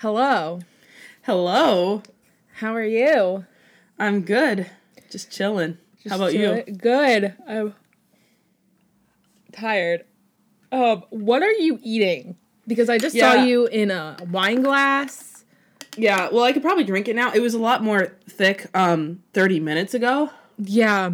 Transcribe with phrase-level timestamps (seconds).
[0.00, 0.60] Hello.
[1.22, 2.02] Hello.
[2.54, 3.44] How are you?
[3.98, 4.66] I'm good.
[5.10, 5.78] Just chilling.
[6.08, 6.62] How about you?
[6.62, 7.34] Good.
[7.46, 7.74] I'm
[9.52, 10.04] tired.
[10.72, 12.36] Um, what are you eating?
[12.66, 15.44] Because I just saw you in a wine glass.
[15.96, 17.32] Yeah, well, I could probably drink it now.
[17.32, 21.10] It was a lot more thick um 30 minutes ago, Yeah.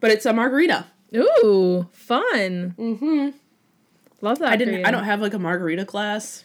[0.00, 0.86] but it's a margarita.
[1.16, 2.74] Ooh, fun.
[2.78, 3.34] Mhm.
[4.20, 4.50] Love that.
[4.52, 4.84] I didn't.
[4.84, 6.43] I don't have like a margarita glass.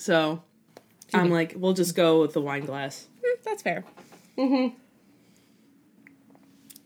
[0.00, 0.42] So,
[1.12, 3.06] I'm like, we'll just go with the wine glass.
[3.22, 3.84] Mm, That's fair.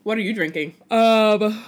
[0.03, 0.75] What are you drinking?
[0.91, 1.65] Um.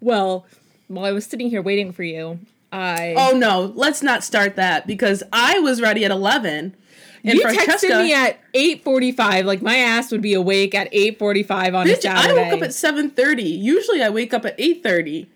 [0.00, 0.46] Well,
[0.88, 2.38] while I was sitting here waiting for you,
[2.72, 6.76] I Oh no, let's not start that because I was ready at 11.
[7.24, 9.46] And you Francesca, texted me at eight forty five.
[9.46, 12.44] Like my ass would be awake at eight forty five on a Bitch, I Saturday.
[12.44, 13.42] woke up at 7:30.
[13.58, 15.26] Usually I wake up at 8:30.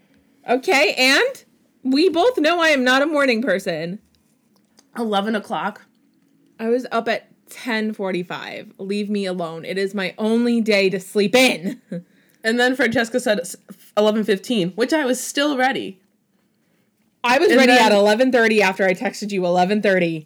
[0.48, 1.45] okay, and
[1.83, 3.98] we both know I am not a morning person.
[4.97, 5.87] 11 o'clock.
[6.59, 8.73] I was up at 10:45.
[8.78, 9.64] Leave me alone.
[9.64, 11.81] It is my only day to sleep in.
[12.42, 13.39] And then Francesca said
[13.98, 16.01] 11:15, which I was still ready.
[17.23, 20.25] I was And ready then- at 11:30 after I texted you 11:30.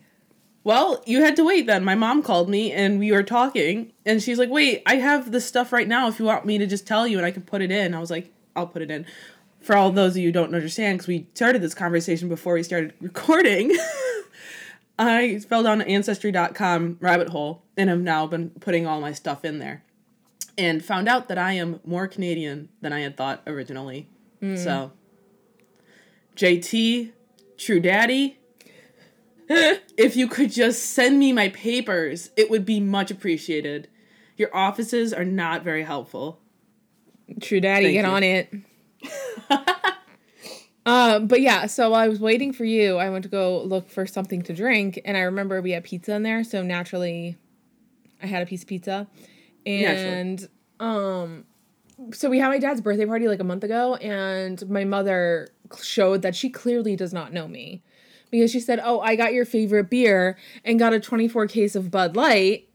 [0.63, 1.83] Well, you had to wait then.
[1.85, 5.45] My mom called me and we were talking and she's like, "Wait, I have this
[5.45, 7.63] stuff right now if you want me to just tell you and I can put
[7.63, 9.07] it in." I was like, "I'll put it in."
[9.61, 12.63] For all those of you who don't understand cuz we started this conversation before we
[12.63, 13.77] started recording.
[14.99, 19.45] I fell down an ancestry.com rabbit hole and have now been putting all my stuff
[19.45, 19.85] in there.
[20.57, 24.09] And found out that I am more Canadian than I had thought originally.
[24.41, 24.57] Hmm.
[24.57, 24.93] So,
[26.37, 27.11] JT,
[27.59, 28.39] True Daddy,
[29.49, 33.89] if you could just send me my papers, it would be much appreciated.
[34.37, 36.41] Your offices are not very helpful.
[37.41, 38.11] True daddy, Thank get you.
[38.11, 39.91] on it.
[40.87, 43.89] Um, but yeah, so while I was waiting for you, I went to go look
[43.89, 47.37] for something to drink, and I remember we had pizza in there, so naturally,
[48.23, 49.07] I had a piece of pizza,
[49.65, 50.47] and
[50.81, 51.45] um,
[52.13, 55.49] so we had my dad's birthday party like a month ago, and my mother
[55.83, 57.83] showed that she clearly does not know me,
[58.31, 60.37] because she said, "Oh, I got your favorite beer
[60.67, 62.69] and got a twenty four case of Bud Light,"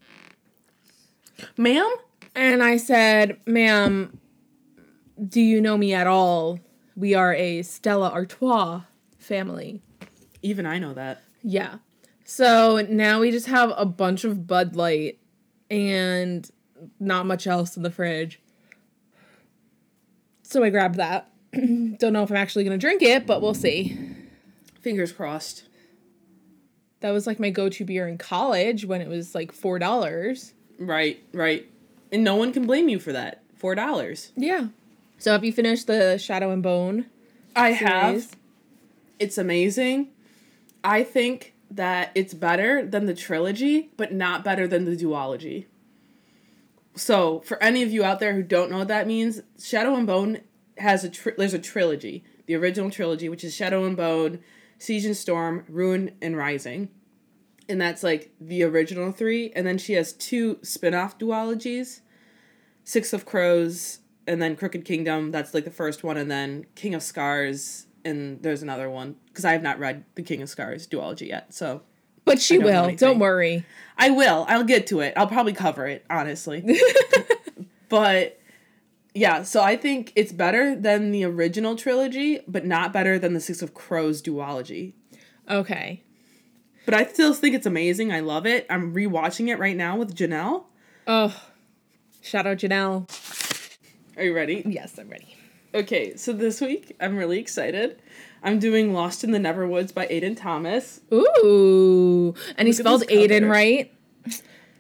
[1.58, 1.94] Ma'am?
[2.34, 4.18] and I said, "Ma'am,
[5.28, 6.60] do you know me at all?
[7.00, 8.82] We are a Stella Artois
[9.18, 9.82] family."
[10.42, 11.22] Even I know that.
[11.42, 11.76] Yeah.
[12.26, 15.20] So now we just have a bunch of Bud Light
[15.72, 16.50] and
[17.00, 18.40] not much else in the fridge.
[20.44, 21.32] So I grabbed that.
[21.54, 23.98] Don't know if I'm actually going to drink it, but we'll see.
[24.82, 25.64] Fingers crossed.
[27.00, 30.54] That was like my go to beer in college when it was like $4.
[30.78, 31.66] Right, right.
[32.12, 33.44] And no one can blame you for that.
[33.56, 34.32] Four dollars.
[34.38, 34.68] Yeah.
[35.20, 37.06] So have you finished the Shadow and Bone?
[37.54, 37.80] I series?
[37.80, 38.36] have.
[39.20, 40.12] It's amazing.
[40.82, 45.66] I think that it's better than the trilogy, but not better than the duology.
[46.96, 50.08] So, for any of you out there who don't know what that means, Shadow and
[50.08, 50.40] Bone
[50.78, 52.24] has a tri- there's a trilogy.
[52.46, 54.40] The original trilogy, which is Shadow and Bone,
[54.78, 56.90] Siege and Storm, Ruin and Rising.
[57.68, 59.52] And that's like the original three.
[59.52, 62.00] And then she has two spin-off duologies.
[62.84, 66.94] Six of Crows and then Crooked Kingdom, that's like the first one, and then King
[66.94, 69.16] of Scars, and there's another one.
[69.28, 71.54] Because I have not read the King of Scars duology yet.
[71.54, 71.82] So
[72.26, 72.96] But she don't will.
[72.96, 73.66] Don't worry.
[73.98, 74.46] I will.
[74.48, 75.14] I'll get to it.
[75.18, 76.64] I'll probably cover it, honestly.
[77.90, 78.40] but
[79.16, 83.40] yeah, so I think it's better than the original trilogy, but not better than the
[83.40, 84.94] Six of Crows duology.
[85.50, 86.04] Okay.
[86.86, 88.12] But I still think it's amazing.
[88.12, 88.68] I love it.
[88.70, 90.66] I'm rewatching it right now with Janelle.
[91.08, 91.36] Oh,
[92.22, 93.10] shout out Janelle.
[94.20, 94.64] Are you ready?
[94.66, 95.34] Yes, I'm ready.
[95.74, 98.02] Okay, so this week I'm really excited.
[98.44, 101.00] I'm doing Lost in the Neverwoods by Aiden Thomas.
[101.14, 102.36] Ooh.
[102.58, 103.52] And he Look at spelled Aiden cover.
[103.52, 103.94] right.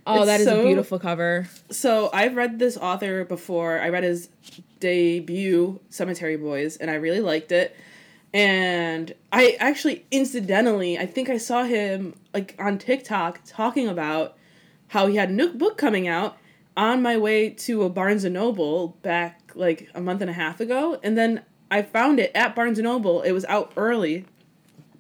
[0.05, 1.47] Oh, It's that is a beautiful cover.
[1.71, 3.79] So I've read this author before.
[3.79, 4.27] I read his
[4.81, 7.75] debut, Cemetery Boys, and I really liked it.
[8.33, 14.35] And I actually, incidentally, I think I saw him like on TikTok talking about
[14.89, 16.37] how he had a new book coming out
[16.79, 20.61] on my way to a Barnes and Noble back like a month and a half
[20.61, 23.21] ago, and then I found it at Barnes and Noble.
[23.21, 24.25] It was out early.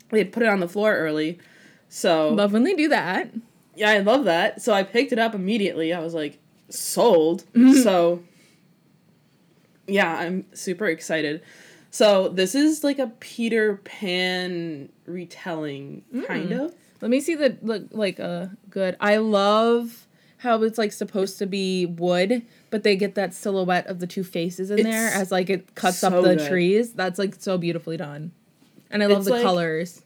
[0.09, 1.39] They had put it on the floor early,
[1.87, 3.31] so Love when they do that.
[3.75, 4.61] yeah, I love that.
[4.61, 5.93] So I picked it up immediately.
[5.93, 6.37] I was like,
[6.67, 7.45] sold.
[7.53, 7.81] Mm-hmm.
[7.81, 8.23] So
[9.87, 11.41] yeah, I'm super excited.
[11.91, 16.65] So this is like a Peter Pan retelling, kind mm.
[16.65, 16.75] of.
[17.01, 18.97] Let me see the look like a good.
[18.99, 20.07] I love
[20.39, 24.23] how it's like supposed to be wood, but they get that silhouette of the two
[24.23, 26.47] faces in there as like it cuts up the good.
[26.47, 26.93] trees.
[26.93, 28.31] That's like so beautifully done.
[28.91, 30.01] And I love It's the like- colors.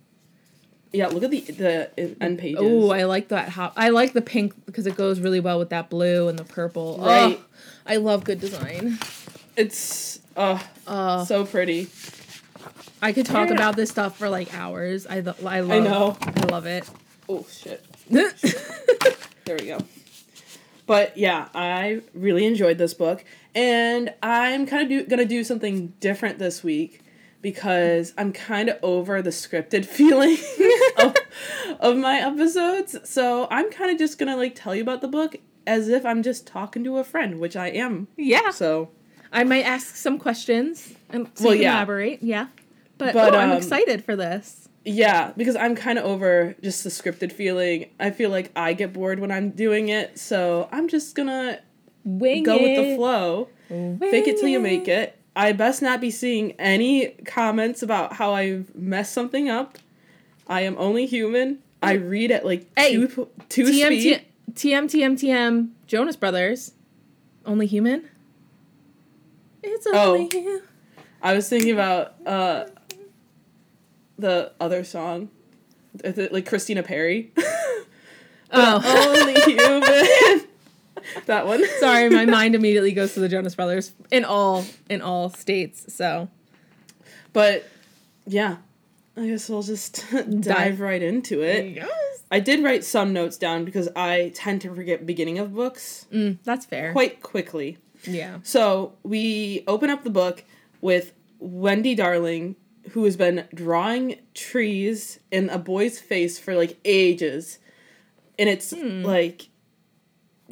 [0.95, 2.59] Yeah, look at the the end pages.
[2.61, 3.73] Oh, I like that hop.
[3.75, 6.99] I like the pink because it goes really well with that blue and the purple.
[6.99, 7.39] Right.
[7.39, 7.45] Oh,
[7.87, 8.99] I love good design.
[9.55, 11.87] It's oh Uh, so pretty.
[13.01, 13.55] I could talk Yeah.
[13.55, 15.07] about this stuff for like hours.
[15.07, 15.71] I th- I love.
[15.71, 16.17] I know.
[16.21, 16.87] I love it.
[17.27, 17.83] Oh shit.
[19.45, 19.79] There we go.
[20.85, 23.23] But yeah, I really enjoyed this book,
[23.55, 27.01] and I'm kind of do- gonna do something different this week
[27.41, 30.37] because I'm kind of over the scripted feeling
[30.97, 31.15] of,
[31.79, 32.97] of my episodes.
[33.09, 35.35] So I'm kind of just gonna like tell you about the book
[35.65, 38.07] as if I'm just talking to a friend, which I am.
[38.17, 38.49] yeah.
[38.51, 38.89] So
[39.31, 41.73] I might ask some questions and so Well, yeah.
[41.75, 42.21] elaborate.
[42.21, 42.47] Yeah.
[42.97, 44.67] But, But, oh, I'm um, excited for this.
[44.85, 47.89] Yeah, because I'm kind of over just the scripted feeling.
[47.99, 51.59] I feel like I get bored when I'm doing it, so I'm just gonna
[52.03, 53.49] Wing go with the flow.
[53.69, 55.17] Fake it till you make it.
[55.35, 59.79] I best not be seeing any comments about how I've messed something up.
[60.47, 61.59] I am only human.
[61.81, 64.21] I read at like Hey, two two TM, speed.
[64.53, 66.73] TM, TM, TM, Jonas Brothers.
[67.45, 68.09] Only human?
[69.63, 70.13] It's Oh.
[70.15, 70.61] only you.
[71.21, 72.65] I was thinking about uh
[74.17, 75.29] the other song,
[76.03, 77.31] Is it, like Christina Perri.
[78.55, 79.81] Oh, only human.
[81.25, 81.63] that one.
[81.79, 85.91] sorry, my mind immediately goes to the Jonas Brothers in all in all states.
[85.91, 86.29] So
[87.31, 87.67] But
[88.27, 88.57] yeah,
[89.17, 90.05] I guess we'll just
[90.41, 91.77] dive right into it.
[91.77, 91.89] yes.
[92.29, 96.37] I did write some notes down because I tend to forget beginning of books Mm,
[96.43, 96.91] that's fair.
[96.91, 97.79] quite quickly.
[98.03, 98.37] Yeah.
[98.43, 100.43] So we open up the book
[100.79, 102.55] with Wendy Darling,
[102.91, 107.59] who has been drawing trees in a boy's face for like ages.
[108.37, 109.03] And it's hmm.
[109.03, 109.49] like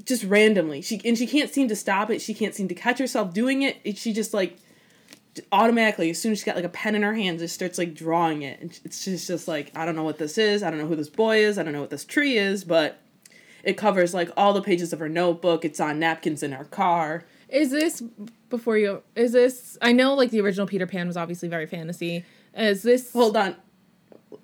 [0.06, 0.82] just randomly.
[0.82, 2.22] She and she can't seem to stop it.
[2.22, 3.98] She can't seem to catch herself doing it.
[3.98, 4.58] she just like
[5.52, 7.94] automatically, as soon as she's got like a pen in her hand, just starts like
[7.94, 8.60] drawing it.
[8.62, 10.64] And it's just just like, I don't know what this is.
[10.64, 11.58] I don't know who this boy is.
[11.58, 13.00] I don't know what this tree is, but
[13.64, 15.66] it covers like all the pages of her notebook.
[15.66, 17.26] It's on napkins in her car.
[17.50, 18.02] Is this
[18.52, 19.02] before you?
[19.16, 19.78] Is this?
[19.82, 22.24] I know, like the original Peter Pan was obviously very fantasy.
[22.56, 23.12] Is this?
[23.14, 23.56] Hold on.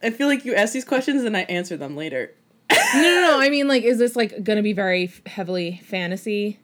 [0.01, 2.33] I feel like you ask these questions and I answer them later.
[2.71, 3.39] no, no, no.
[3.39, 6.59] I mean, like, is this like gonna be very f- heavily fantasy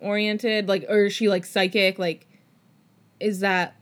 [0.00, 0.68] oriented?
[0.68, 1.98] Like, or is she like psychic?
[1.98, 2.26] Like,
[3.20, 3.76] is that?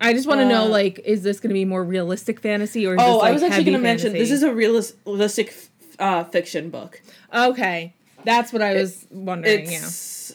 [0.00, 2.94] I just want to know, Uh, like, is this gonna be more realistic fantasy or?
[2.94, 5.52] Is Oh, this, like, I was actually going to mention this is a realis- realistic
[5.98, 7.00] uh, fiction book.
[7.34, 7.94] okay.
[8.24, 9.70] That's what I was wondering.
[9.70, 9.88] Yeah.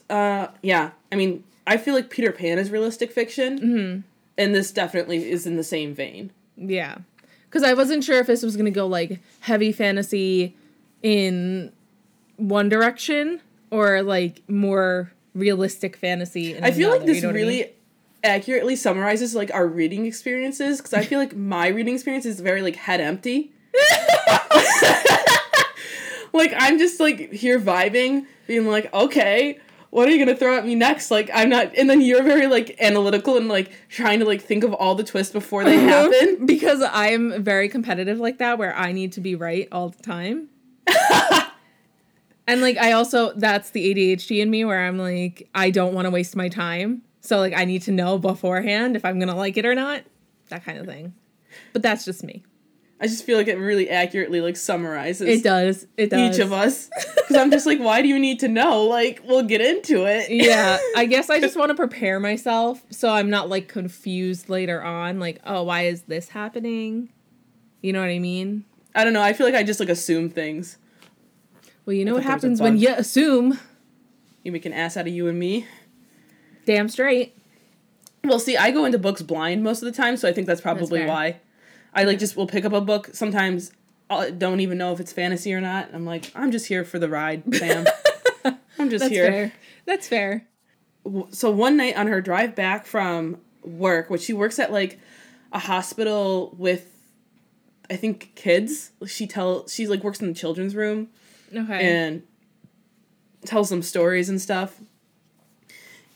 [0.09, 0.91] Uh yeah.
[1.11, 3.59] I mean, I feel like Peter Pan is realistic fiction.
[3.59, 3.99] Mm-hmm.
[4.37, 6.31] And this definitely is in the same vein.
[6.57, 6.97] Yeah.
[7.45, 10.55] Because I wasn't sure if this was going to go like heavy fantasy
[11.03, 11.71] in
[12.37, 16.55] one direction or like more realistic fantasy.
[16.55, 17.67] In I feel like another, you this know what I really mean?
[18.23, 22.61] accurately summarizes like our reading experiences because I feel like my reading experience is very
[22.61, 23.51] like head empty.
[26.33, 29.59] like I'm just like here vibing, being like, okay,
[29.93, 31.11] what are you gonna throw at me next?
[31.11, 34.63] Like I'm not, and then you're very like analytical and like trying to like think
[34.63, 36.11] of all the twists before they uh-huh.
[36.11, 36.45] happen.
[36.47, 40.49] because I'm very competitive like that, where I need to be right all the time.
[42.47, 46.05] and like I also that's the ADHD in me where I'm like I don't want
[46.05, 49.57] to waste my time, so like I need to know beforehand if I'm gonna like
[49.57, 50.01] it or not,
[50.49, 51.13] that kind of thing.
[51.71, 52.43] But that's just me.
[53.03, 55.85] I just feel like it really accurately like summarizes It does.
[55.97, 56.37] It does.
[56.37, 58.83] each of us because I'm just like, why do you need to know?
[58.83, 60.31] Like, we'll get into it.
[60.31, 64.81] yeah, I guess I just want to prepare myself so I'm not like confused later
[64.81, 65.19] on.
[65.19, 67.09] Like, oh, why is this happening?
[67.81, 68.63] You know what I mean?
[68.95, 69.21] I don't know.
[69.21, 70.77] I feel like I just like assume things.
[71.85, 73.59] Well, you know what thought there was happens when you assume.
[74.43, 75.67] You make an ass out of you and me.
[76.65, 77.37] Damn straight.
[78.23, 80.61] Well, see, I go into books blind most of the time, so I think that's
[80.61, 81.07] probably fair.
[81.09, 81.41] why.
[81.93, 83.09] I like just will pick up a book.
[83.13, 83.71] Sometimes
[84.09, 85.89] I don't even know if it's fantasy or not.
[85.93, 87.85] I'm like, I'm just here for the ride, fam.
[88.79, 89.09] I'm just here.
[89.09, 89.31] That's here.
[89.31, 89.53] fair.
[89.85, 90.47] That's fair.
[91.31, 94.99] So one night on her drive back from work, which she works at like
[95.51, 96.89] a hospital with,
[97.89, 98.91] I think kids.
[99.05, 101.09] She tell she's like works in the children's room
[101.55, 101.79] Okay.
[101.87, 102.23] and
[103.45, 104.81] tells them stories and stuff.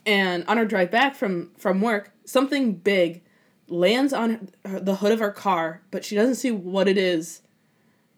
[0.06, 3.24] And on her drive back from from work, something big
[3.70, 7.42] lands on her, the hood of her car, but she doesn't see what it is.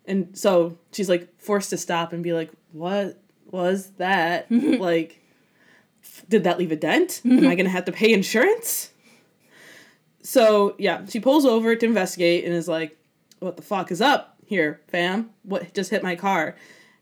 [0.06, 4.48] And so she's like forced to stop and be like, "What was that?
[4.52, 5.22] like
[6.30, 7.22] did that leave a dent?
[7.26, 8.92] Am I going to have to pay insurance?"
[10.22, 12.98] So, yeah, she pulls over to investigate and is like,
[13.40, 15.32] "What the fuck is up here, fam?
[15.44, 16.56] What just hit my car?"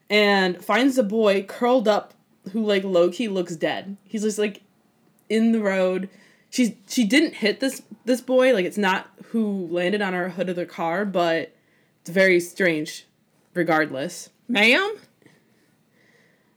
[0.09, 2.13] and finds a boy curled up
[2.51, 3.97] who like low key looks dead.
[4.05, 4.61] He's just like
[5.29, 6.09] in the road.
[6.49, 10.49] She's she didn't hit this this boy, like it's not who landed on her hood
[10.49, 11.53] of the car, but
[12.01, 13.05] It's very strange,
[13.53, 14.29] regardless.
[14.47, 14.95] Ma'am?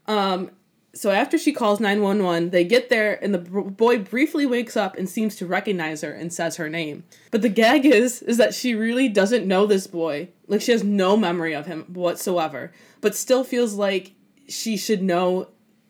[0.06, 0.50] Um,
[0.92, 5.08] so after she calls 911, they get there and the boy briefly wakes up and
[5.08, 7.04] seems to recognize her and says her name.
[7.30, 10.28] But the gag is is that she really doesn't know this boy.
[10.48, 14.12] Like she has no memory of him whatsoever, but still feels like
[14.48, 15.48] she should know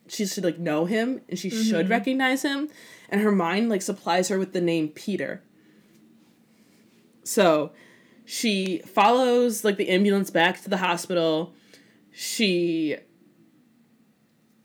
[0.09, 1.62] she should like know him and she mm-hmm.
[1.62, 2.69] should recognize him
[3.11, 5.43] and her mind like supplies her with the name Peter.
[7.25, 7.73] So,
[8.25, 11.52] she follows like the ambulance back to the hospital.
[12.12, 12.97] She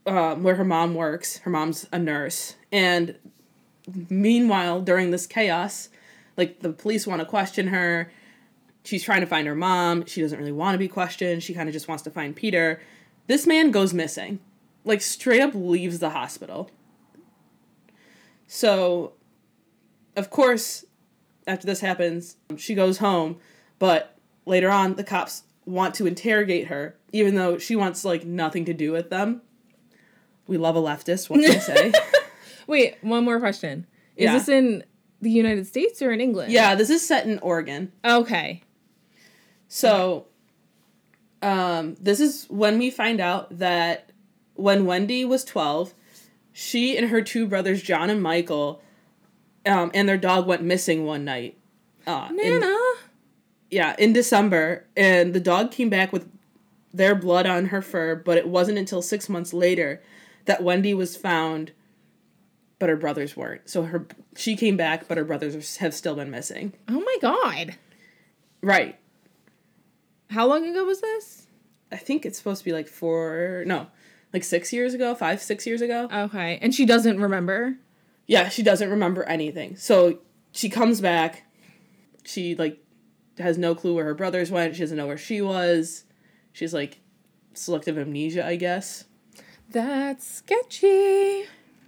[0.05, 1.37] um, where her mom works.
[1.39, 2.55] Her mom's a nurse.
[2.71, 3.15] And
[4.09, 5.89] meanwhile, during this chaos,
[6.37, 8.11] like the police want to question her.
[8.83, 10.05] She's trying to find her mom.
[10.05, 11.41] She doesn't really want to be questioned.
[11.41, 12.79] She kind of just wants to find Peter.
[13.25, 14.39] This man goes missing.
[14.83, 16.69] Like straight up leaves the hospital.
[18.55, 19.11] So,
[20.15, 20.85] of course,
[21.45, 23.35] after this happens, she goes home,
[23.79, 28.63] but later on the cops want to interrogate her even though she wants like nothing
[28.65, 29.41] to do with them.
[30.47, 31.29] We love a leftist.
[31.29, 31.93] What can I say?
[32.67, 33.87] Wait, one more question.
[34.15, 34.33] Is yeah.
[34.33, 34.85] this in
[35.21, 36.53] the United States or in England?
[36.53, 37.91] Yeah, this is set in Oregon.
[38.05, 38.63] Okay.
[39.67, 40.27] So,
[41.41, 44.11] um, this is when we find out that
[44.53, 45.93] when Wendy was 12,
[46.57, 48.81] she and her two brothers, John and Michael,
[49.65, 51.57] um, and their dog went missing one night.
[52.07, 52.65] Uh, Nana.
[52.65, 52.93] In,
[53.69, 56.31] yeah, in December, and the dog came back with
[56.93, 60.01] their blood on her fur, but it wasn't until six months later
[60.45, 61.73] that Wendy was found,
[62.79, 63.69] but her brothers weren't.
[63.69, 64.07] So her
[64.37, 66.71] she came back, but her brothers have still been missing.
[66.87, 67.75] Oh my god!
[68.61, 68.97] Right.
[70.29, 71.47] How long ago was this?
[71.91, 73.65] I think it's supposed to be like four.
[73.67, 73.87] No,
[74.35, 76.09] like six years ago, five, six years ago.
[76.11, 77.77] Okay, and she doesn't remember.
[78.27, 79.77] Yeah, she doesn't remember anything.
[79.77, 80.19] So
[80.51, 81.43] she comes back.
[82.25, 82.83] She like
[83.37, 84.75] has no clue where her brothers went.
[84.75, 86.03] She doesn't know where she was.
[86.51, 86.99] She's like
[87.53, 89.05] selective amnesia, I guess.
[89.69, 91.45] That's sketchy.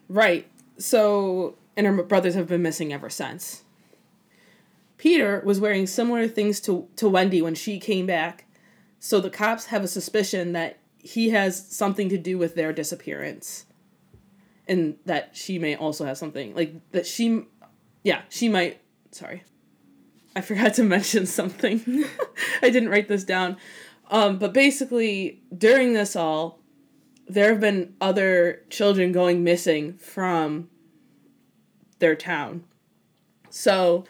[0.07, 0.49] Right.
[0.77, 3.63] So, and her brothers have been missing ever since.
[4.97, 8.45] Peter was wearing similar things to, to Wendy when she came back.
[8.99, 13.65] So the cops have a suspicion that he has something to do with their disappearance.
[14.67, 16.53] And that she may also have something.
[16.53, 17.45] Like, that she.
[18.03, 18.81] Yeah, she might.
[19.11, 19.43] Sorry.
[20.35, 22.03] I forgot to mention something.
[22.61, 23.55] I didn't write this down.
[24.11, 26.59] Um, but basically, during this all,
[27.27, 30.69] there have been other children going missing from
[31.99, 32.65] their town.
[33.49, 34.05] So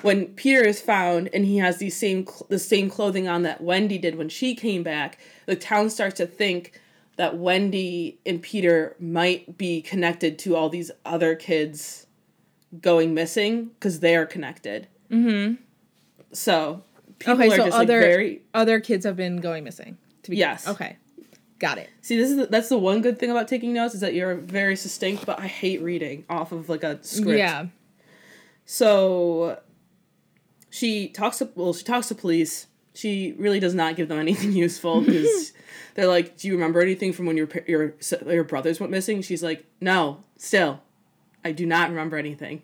[0.00, 3.98] when Peter is found and he has these same the same clothing on that Wendy
[3.98, 6.78] did when she came back, the town starts to think
[7.16, 12.06] that Wendy and Peter might be connected to all these other kids
[12.82, 14.88] going missing because they are connected.
[15.10, 15.54] Mm-hmm.
[16.34, 16.82] So
[17.18, 19.96] people okay, so just other, like very other kids have been going missing.
[20.24, 20.68] To be yes.
[20.68, 20.98] Okay.
[21.58, 21.88] Got it.
[22.02, 24.34] See, this is the, that's the one good thing about taking notes is that you're
[24.34, 27.38] very succinct, but I hate reading off of like a script.
[27.38, 27.68] Yeah.
[28.66, 29.58] So
[30.68, 32.66] she talks to well, she talks to police.
[32.94, 35.52] She really does not give them anything useful because
[35.94, 37.94] they're like, "Do you remember anything from when your your
[38.26, 40.80] your brothers went missing?" She's like, "No, still,
[41.44, 42.62] I do not remember anything.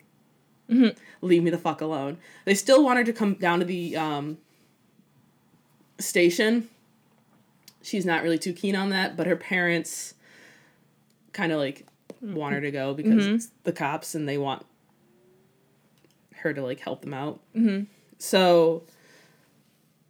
[0.70, 0.98] Mm-hmm.
[1.26, 4.38] Leave me the fuck alone." They still want her to come down to the um,
[5.98, 6.68] station
[7.84, 10.14] she's not really too keen on that, but her parents
[11.32, 11.86] kind of like
[12.20, 13.34] want her to go because mm-hmm.
[13.34, 14.64] it's the cops and they want
[16.36, 17.40] her to like help them out.
[17.54, 17.84] Mm-hmm.
[18.18, 18.84] So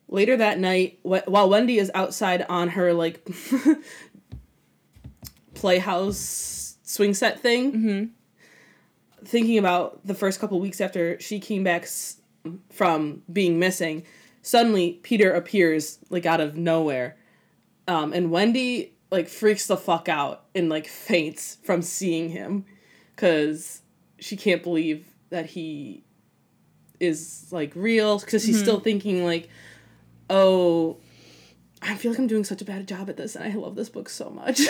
[0.08, 3.26] later that night, wh- while Wendy is outside on her like
[5.54, 9.24] playhouse swing set thing, mm-hmm.
[9.24, 12.20] thinking about the first couple weeks after she came back s-
[12.70, 14.04] from being missing,
[14.42, 17.16] suddenly Peter appears like out of nowhere
[17.86, 22.64] um, and Wendy like freaks the fuck out and like faints from seeing him
[23.14, 23.82] because
[24.18, 26.04] she can't believe that he
[27.00, 28.64] is like real because she's mm-hmm.
[28.64, 29.48] still thinking like
[30.30, 30.96] oh
[31.82, 33.88] i feel like i'm doing such a bad job at this and i love this
[33.88, 34.60] book so much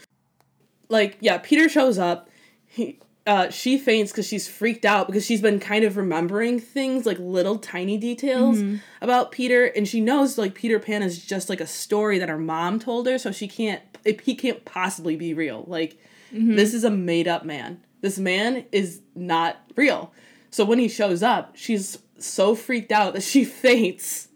[0.88, 2.28] like yeah peter shows up
[2.66, 2.98] he
[3.28, 7.18] uh, she faints because she's freaked out because she's been kind of remembering things like
[7.18, 8.76] little tiny details mm-hmm.
[9.02, 12.38] about Peter, and she knows like Peter Pan is just like a story that her
[12.38, 13.82] mom told her, so she can't
[14.22, 15.64] he can't possibly be real.
[15.66, 15.98] Like
[16.32, 16.56] mm-hmm.
[16.56, 17.84] this is a made up man.
[18.00, 20.10] This man is not real.
[20.50, 24.27] So when he shows up, she's so freaked out that she faints.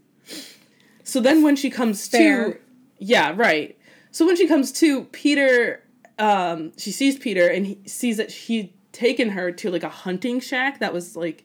[1.12, 2.52] So then when she comes Fair.
[2.52, 2.58] to
[2.98, 3.76] yeah, right.
[4.12, 5.82] So when she comes to Peter
[6.18, 10.40] um she sees Peter and he sees that he taken her to like a hunting
[10.40, 11.44] shack that was like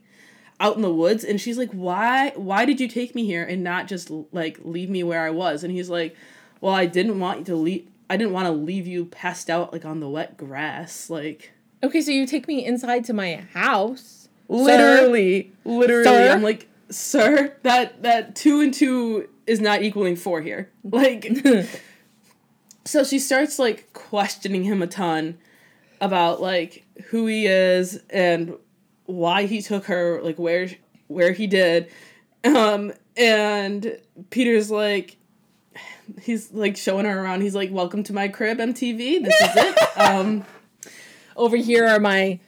[0.59, 3.63] out in the woods and she's like why why did you take me here and
[3.63, 6.15] not just like leave me where i was and he's like
[6.62, 9.71] well i didn't want you to leave i didn't want to leave you passed out
[9.71, 11.51] like on the wet grass like
[11.83, 14.27] Okay, so you take me inside to my house.
[14.50, 16.31] literally literally Sir?
[16.33, 20.70] i'm like sir that that two and two is not equaling four here.
[20.84, 21.27] Like
[22.86, 25.38] so she starts like questioning him a ton
[26.00, 28.56] about like who he is and
[29.06, 30.70] why he took her like where
[31.08, 31.89] where he did.
[32.46, 33.98] Um and
[34.30, 35.18] peter's like
[36.22, 37.42] he's like showing her around.
[37.42, 39.77] He's like welcome to my crib mtv this is it.
[39.98, 40.46] Um
[41.36, 42.39] Over here are my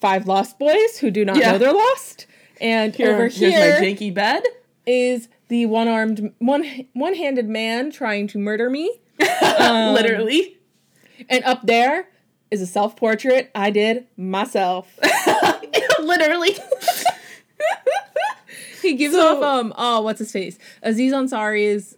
[0.00, 1.52] five lost boys who do not Yeah.
[1.52, 2.26] know they're lost.
[2.60, 4.42] And here, over here's my janky bed
[4.88, 8.90] is the one-armed one one-handed man trying to murder me.
[9.58, 10.56] Um, literally
[11.28, 12.08] And up there
[12.50, 14.98] is a self-portrait I did myself.
[16.00, 16.56] literally
[18.82, 20.58] He gives So- off um oh what's his face?
[20.82, 21.96] Aziz Ansari's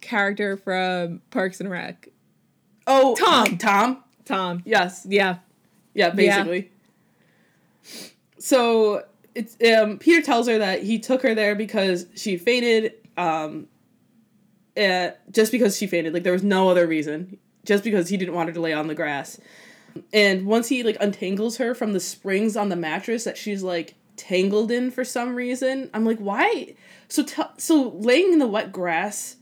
[0.00, 2.08] character from Parks and Rec.
[2.86, 3.56] oh Tom.
[3.58, 4.62] tom Tom.
[4.64, 5.36] yes Yeah.
[5.96, 6.70] Yeah, basically.
[8.38, 13.68] So it's um Peter tells her that he took her there because she fainted um
[14.76, 16.12] uh, just because she fainted.
[16.12, 17.38] Like there was no other reason.
[17.64, 19.40] Just because he didn't want her to lay on the grass.
[20.12, 23.94] And once he like untangles her from the springs on the mattress that she's like
[24.16, 26.74] tangled in for some reason i'm like why?
[27.08, 29.36] So t- so laying in the wet grass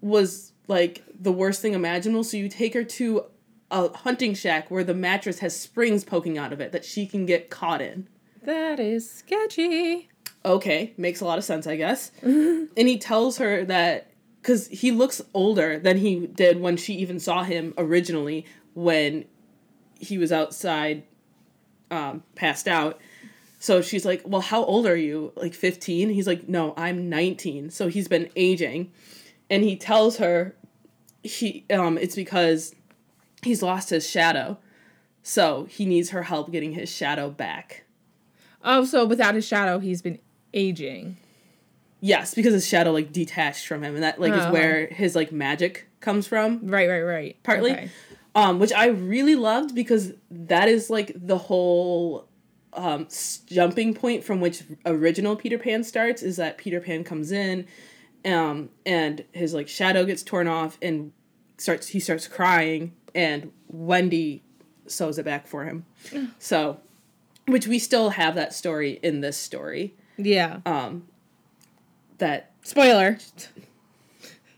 [0.00, 2.24] was like the worst thing imaginable.
[2.24, 3.24] So you take her to
[3.70, 7.26] a hunting shack where the mattress has springs poking out of it that she can
[7.26, 8.08] get caught in
[8.46, 10.08] That is sketchy.
[10.44, 12.12] okay, makes a lot of sense, I guess.
[12.22, 17.18] and he tells her that because he looks older than he did when she even
[17.18, 19.24] saw him originally when
[19.98, 21.02] he was outside,
[21.90, 23.00] um, passed out.
[23.58, 25.32] So she's like, Well, how old are you?
[25.34, 26.10] Like 15?
[26.10, 27.70] He's like, No, I'm 19.
[27.70, 28.92] So he's been aging.
[29.50, 30.54] And he tells her
[31.24, 32.76] he um it's because
[33.42, 34.58] he's lost his shadow.
[35.24, 37.85] So he needs her help getting his shadow back.
[38.66, 40.18] Oh, so without his shadow, he's been
[40.52, 41.16] aging.
[42.00, 45.32] Yes, because his shadow like detached from him, and that like is where his like
[45.32, 46.66] magic comes from.
[46.66, 47.36] Right, right, right.
[47.42, 47.72] Partly.
[47.72, 47.90] Okay.
[48.34, 52.28] Um, which I really loved because that is like the whole
[52.74, 57.32] um, s- jumping point from which original Peter Pan starts is that Peter Pan comes
[57.32, 57.66] in,
[58.26, 61.12] um, and his like shadow gets torn off and
[61.56, 64.42] starts he starts crying, and Wendy
[64.86, 65.86] sews it back for him.
[66.38, 66.78] so,
[67.46, 69.94] which we still have that story in this story.
[70.16, 70.60] Yeah.
[70.66, 71.06] Um,
[72.18, 73.18] that Spoiler.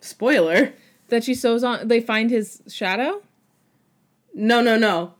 [0.00, 0.72] spoiler.
[1.08, 1.88] That she sews on.
[1.88, 3.22] They find his shadow.
[4.34, 5.14] No, no, no.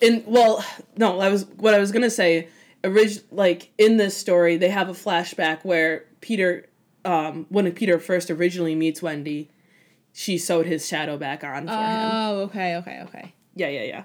[0.00, 0.64] In well,
[0.96, 2.48] no, I was what I was gonna say.
[2.84, 6.66] Orig- like in this story, they have a flashback where Peter,
[7.04, 9.50] um, when Peter first originally meets Wendy,
[10.12, 12.10] she sewed his shadow back on for him.
[12.12, 13.34] Oh, okay, okay, okay.
[13.54, 14.04] Yeah, yeah, yeah.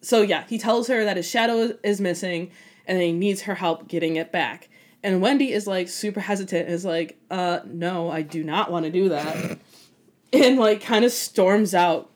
[0.00, 2.50] So yeah, he tells her that his shadow is- is missing,
[2.86, 4.68] and he needs her help getting it back.
[5.02, 8.90] And Wendy is like super hesitant, is like, uh, no, I do not want to
[8.90, 9.58] do that.
[10.32, 12.10] and like kind of storms out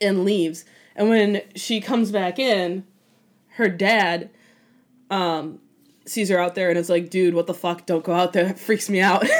[0.00, 0.64] and leaves.
[0.94, 2.84] And when she comes back in,
[3.56, 4.30] her dad
[5.10, 5.58] um
[6.04, 7.86] sees her out there and is like, dude, what the fuck?
[7.86, 8.46] Don't go out there.
[8.48, 9.24] It freaks me out.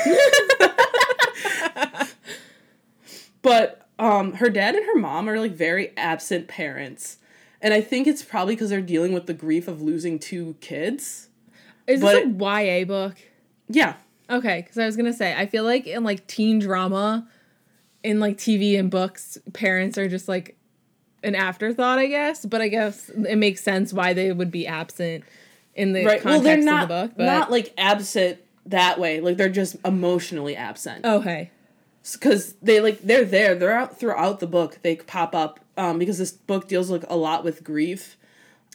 [3.42, 7.18] but um her dad and her mom are like very absent parents.
[7.62, 11.28] And I think it's probably because they're dealing with the grief of losing two kids.
[11.86, 13.14] Is But- this a YA book?
[13.68, 13.94] Yeah.
[14.28, 17.28] Okay, because I was gonna say I feel like in like teen drama,
[18.02, 20.56] in like TV and books, parents are just like
[21.22, 22.44] an afterthought, I guess.
[22.44, 25.24] But I guess it makes sense why they would be absent
[25.74, 26.24] in the Right.
[26.24, 27.12] Well, they're not of the book.
[27.16, 29.20] But not like absent that way.
[29.20, 31.04] Like they're just emotionally absent.
[31.04, 31.50] okay,
[32.12, 36.18] because they like they're there they're out throughout the book they pop up um because
[36.18, 38.16] this book deals like a lot with grief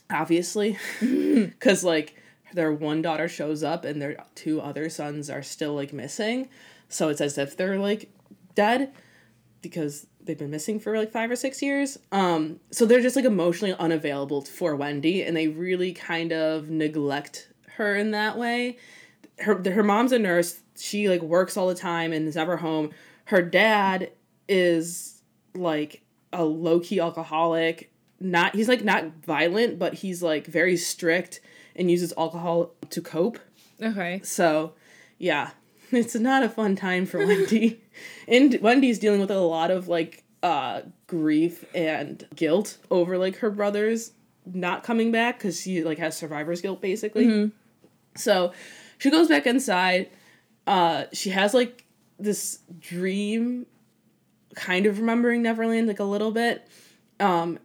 [0.10, 0.78] obviously.
[1.48, 2.16] Because like
[2.54, 6.50] their one daughter shows up and their two other sons are still like missing.
[6.90, 8.10] So it's as if they're like
[8.56, 8.92] dead
[9.62, 12.00] because they've been missing for like five or six years.
[12.12, 17.50] Um so they're just like emotionally unavailable for wendy and they really kind of neglect
[17.76, 18.78] her in that way.
[19.40, 20.60] Her her mom's a nurse.
[20.78, 22.92] She like works all the time and is never home.
[23.26, 24.12] Her dad
[24.48, 25.22] is
[25.54, 26.02] like
[26.34, 27.92] a low key alcoholic.
[28.20, 31.40] Not he's like not violent, but he's like very strict
[31.76, 33.38] and uses alcohol to cope.
[33.82, 34.74] okay, So,
[35.20, 35.52] yeah,
[35.92, 37.82] it's not a fun time for Wendy.
[38.28, 43.50] and Wendy's dealing with a lot of like uh grief and guilt over like her
[43.50, 44.12] brothers
[44.46, 47.26] not coming back cuz she like has survivor's guilt basically.
[48.16, 48.54] So
[48.98, 50.10] she goes back inside.
[50.66, 51.86] Uh, she has like
[52.20, 53.66] this dream,
[54.58, 56.67] kind of remembering Neverland like a little bit.
[57.20, 57.60] Um,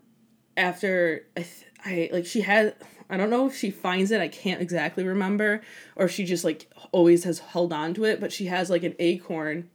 [0.57, 2.77] after I, th- I like she had
[3.11, 5.63] I don't know if she finds it, I can't exactly remember,
[5.97, 8.85] or if she just like always has held on to it, but she has like
[8.85, 9.69] an acorn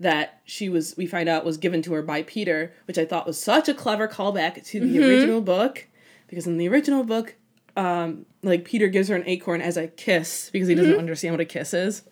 [0.00, 3.26] that she was we find out was given to her by Peter, which I thought
[3.26, 5.04] was such a clever callback to the mm-hmm.
[5.04, 5.86] original book.
[6.26, 7.36] Because in the original book,
[7.76, 11.00] um, like Peter gives her an acorn as a kiss because he doesn't mm-hmm.
[11.00, 12.02] understand what a kiss is.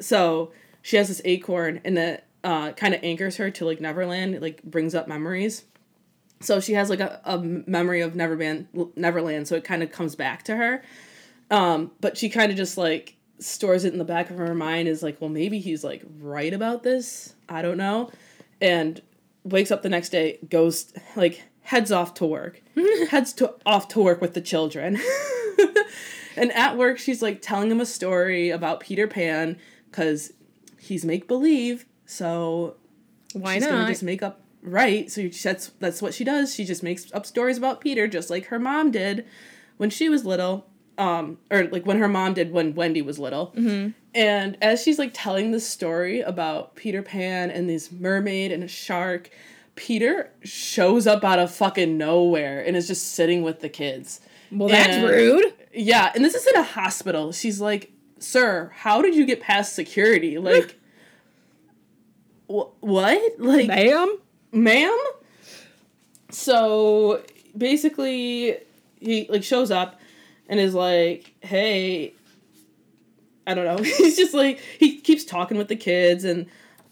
[0.00, 4.34] So she has this acorn and that uh, kind of anchors her to like Neverland,
[4.34, 5.64] it, like brings up memories.
[6.40, 10.14] So she has like a, a memory of Neverland, Neverland, so it kind of comes
[10.14, 10.82] back to her.
[11.50, 14.88] Um, but she kind of just like stores it in the back of her mind
[14.88, 17.34] is like, well, maybe he's like right about this.
[17.48, 18.10] I don't know.
[18.60, 19.00] And
[19.42, 22.62] wakes up the next day, goes like heads off to work,
[23.08, 24.98] heads to off to work with the children.
[26.36, 29.58] and at work, she's like telling him a story about Peter Pan
[29.90, 30.32] because
[30.78, 31.86] he's make believe.
[32.06, 32.76] So
[33.32, 35.10] why not just make up right?
[35.10, 36.54] So that's that's what she does.
[36.54, 39.26] She just makes up stories about Peter, just like her mom did
[39.76, 40.66] when she was little,
[40.98, 43.52] um, or like when her mom did when Wendy was little.
[43.56, 43.90] Mm-hmm.
[44.14, 48.68] And as she's like telling the story about Peter Pan and this mermaid and a
[48.68, 49.30] shark,
[49.74, 54.20] Peter shows up out of fucking nowhere and is just sitting with the kids.
[54.52, 55.52] Well, that's and, rude.
[55.72, 57.32] Yeah, and this is in a hospital.
[57.32, 60.38] She's like, "Sir, how did you get past security?
[60.38, 60.78] Like,
[62.46, 63.38] what?
[63.38, 64.18] Like, ma'am,
[64.52, 64.98] ma'am?"
[66.30, 67.22] So
[67.56, 68.56] basically,
[69.00, 70.00] he like shows up
[70.48, 72.14] and is like, "Hey."
[73.46, 73.82] I don't know.
[73.82, 76.46] He's just like he keeps talking with the kids and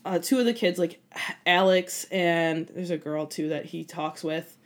[0.05, 1.01] uh, two of the kids, like
[1.47, 4.57] Alex and there's a girl too that he talks with,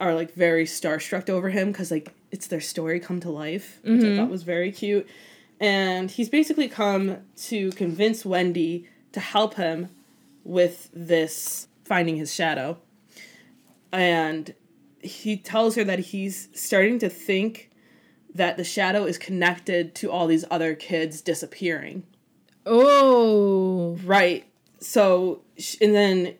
[0.00, 4.02] are like very starstruck over him because like it's their story come to life, which
[4.02, 4.14] mm-hmm.
[4.14, 5.08] I thought was very cute.
[5.58, 9.88] And he's basically come to convince Wendy to help him
[10.44, 12.78] with this finding his shadow.
[13.92, 14.54] And
[15.00, 17.70] he tells her that he's starting to think
[18.34, 22.04] that the shadow is connected to all these other kids disappearing.
[22.64, 23.98] Oh.
[24.04, 24.46] Right
[24.80, 25.42] so
[25.80, 26.34] and then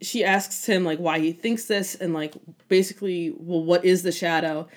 [0.00, 2.34] she asks him like why he thinks this and like
[2.68, 4.68] basically well what is the shadow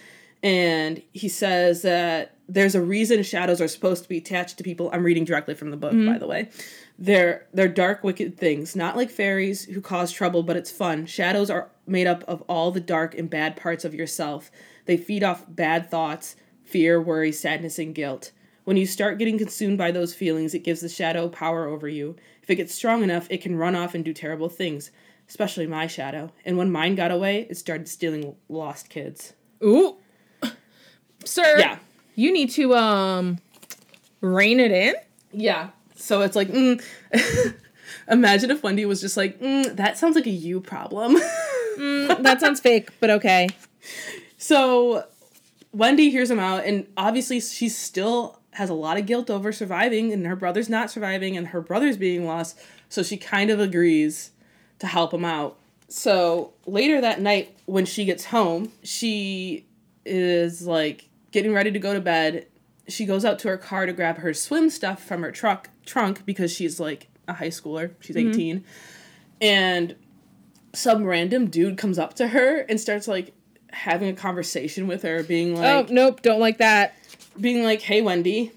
[0.44, 4.90] and he says that there's a reason shadows are supposed to be attached to people
[4.94, 6.12] i'm reading directly from the book mm-hmm.
[6.12, 6.50] by the way
[6.99, 11.49] they're they're dark wicked things not like fairies who cause trouble but it's fun shadows
[11.49, 14.51] are made up of all the dark and bad parts of yourself
[14.86, 18.32] they feed off bad thoughts fear worry sadness and guilt
[18.63, 22.15] when you start getting consumed by those feelings, it gives the shadow power over you.
[22.43, 24.91] If it gets strong enough, it can run off and do terrible things,
[25.27, 26.32] especially my shadow.
[26.45, 29.34] And when mine got away, it started stealing lost kids.
[29.63, 29.97] Ooh.
[31.25, 31.56] Sir.
[31.58, 31.80] Yeah.
[32.15, 33.39] You need to um
[34.21, 34.93] rein it in?
[35.32, 35.69] Yeah.
[36.02, 36.84] So it's like, mm.
[38.10, 41.16] imagine if Wendy was just like, mm, that sounds like a you problem.
[41.78, 43.50] mm, that sounds fake, but okay.
[44.38, 45.06] So
[45.72, 50.12] Wendy hears him out, and obviously she's still has a lot of guilt over surviving
[50.12, 52.60] and her brother's not surviving and her brother's being lost.
[52.90, 54.32] So she kind of agrees
[54.80, 55.58] to help him out.
[55.88, 59.66] So later that night, when she gets home, she
[60.06, 62.48] is like getting ready to go to bed.
[62.88, 66.26] She goes out to her car to grab her swim stuff from her truck trunk
[66.26, 67.91] because she's like a high schooler.
[68.00, 68.30] She's mm-hmm.
[68.30, 68.63] 18.
[69.39, 69.96] And
[70.74, 73.34] some random dude comes up to her and starts like
[73.72, 76.96] having a conversation with her, being oh, like, "Oh, nope, don't like that."
[77.39, 78.52] being like, "Hey, Wendy,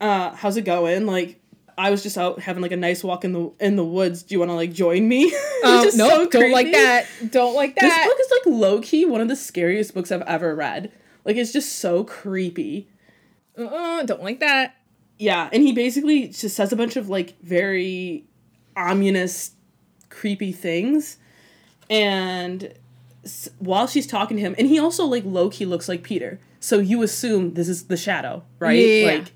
[0.00, 1.40] uh, how's it going?" Like,
[1.76, 4.22] I was just out having like a nice walk in the in the woods.
[4.22, 5.34] Do you want to like join me?
[5.64, 7.06] Um, no, so don't like that.
[7.30, 7.80] Don't like that.
[7.80, 10.92] This book is like low key one of the scariest books I've ever read.
[11.24, 12.86] Like, it's just so creepy.
[13.58, 14.76] Uh, don't like that.
[15.18, 18.24] Yeah, and he basically just says a bunch of like very
[18.76, 19.52] ominous,
[20.10, 21.18] creepy things,
[21.90, 22.72] and
[23.58, 26.38] while she's talking to him, and he also like low key looks like Peter.
[26.60, 28.78] So you assume this is the shadow, right?
[28.78, 29.06] Yeah.
[29.06, 29.32] Like,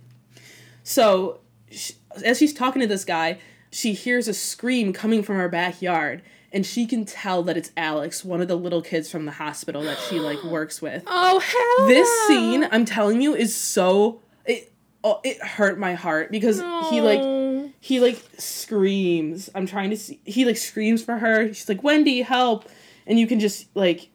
[0.83, 3.39] so she, as she's talking to this guy,
[3.71, 6.23] she hears a scream coming from her backyard,
[6.53, 9.83] and she can tell that it's Alex, one of the little kids from the hospital
[9.83, 11.03] that she like works with.
[11.07, 11.87] Oh hell!
[11.87, 12.29] This no.
[12.29, 14.73] scene, I'm telling you, is so it.
[15.05, 16.89] Oh, it hurt my heart because no.
[16.91, 19.51] he like he like screams.
[19.55, 20.21] I'm trying to see.
[20.25, 21.49] He like screams for her.
[21.49, 22.69] She's like, "Wendy, help!"
[23.07, 24.11] And you can just like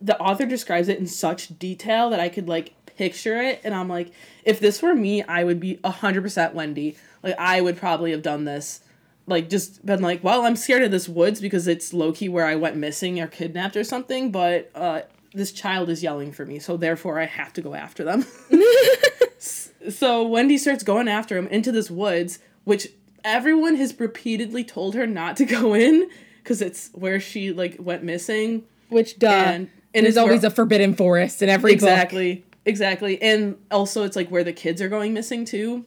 [0.00, 3.88] the author describes it in such detail that I could like picture it and I'm
[3.88, 4.10] like
[4.44, 8.44] if this were me I would be 100% Wendy like I would probably have done
[8.44, 8.80] this
[9.28, 12.46] like just been like well I'm scared of this woods because it's low key where
[12.46, 15.02] I went missing or kidnapped or something but uh
[15.34, 18.26] this child is yelling for me, so therefore I have to go after them.
[19.90, 22.88] so Wendy starts going after him into this woods, which
[23.24, 26.08] everyone has repeatedly told her not to go in
[26.42, 28.64] because it's where she like went missing.
[28.88, 29.28] Which duh.
[29.28, 32.44] And, and there's always where, a forbidden forest in every exactly, book.
[32.64, 33.20] Exactly.
[33.20, 35.84] And also it's like where the kids are going missing too.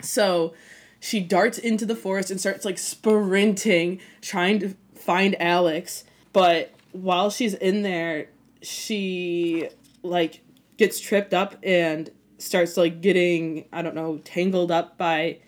[0.00, 0.54] So
[1.02, 6.04] she darts into the forest and starts like sprinting, trying to find Alex.
[6.32, 8.28] But while she's in there,
[8.62, 9.68] she
[10.04, 10.42] like
[10.76, 15.38] gets tripped up and starts like getting I don't know tangled up by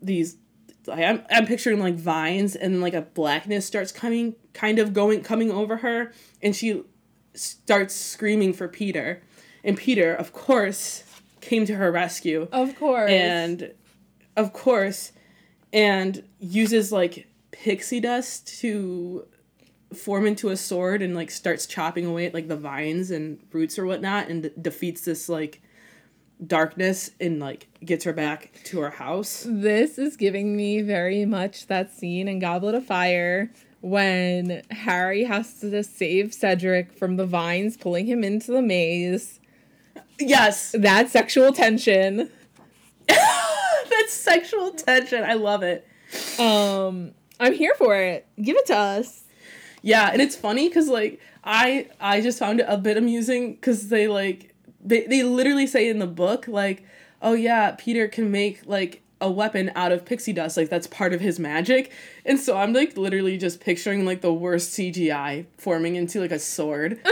[0.00, 0.36] these
[0.88, 5.50] I'm I'm picturing like vines and like a blackness starts coming kind of going coming
[5.50, 6.12] over her.
[6.40, 6.84] And she
[7.34, 9.20] starts screaming for Peter.
[9.64, 11.02] And Peter of course
[11.40, 12.46] came to her rescue.
[12.52, 13.10] Of course.
[13.10, 13.74] And
[14.36, 15.12] of course
[15.72, 19.26] and uses like pixie dust to
[19.94, 23.78] form into a sword and like starts chopping away at like the vines and roots
[23.78, 25.62] or whatnot and d- defeats this like
[26.44, 29.46] darkness and like gets her back to her house.
[29.48, 35.60] This is giving me very much that scene in Goblet of Fire when Harry has
[35.60, 39.40] to save Cedric from the vines pulling him into the maze.
[40.18, 40.74] Yes.
[40.78, 42.30] That sexual tension.
[43.90, 45.24] That's sexual tension.
[45.24, 45.86] I love it.
[46.38, 48.26] Um I'm here for it.
[48.40, 49.24] Give it to us.
[49.82, 53.88] Yeah, and it's funny cuz like I I just found it a bit amusing cuz
[53.88, 56.84] they like they they literally say in the book like,
[57.22, 60.56] "Oh yeah, Peter can make like a weapon out of pixie dust.
[60.56, 61.90] Like that's part of his magic."
[62.24, 66.38] And so I'm like literally just picturing like the worst CGI forming into like a
[66.38, 67.00] sword.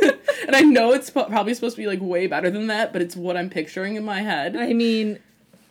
[0.46, 3.16] and I know it's probably supposed to be like way better than that, but it's
[3.16, 4.56] what I'm picturing in my head.
[4.56, 5.18] I mean,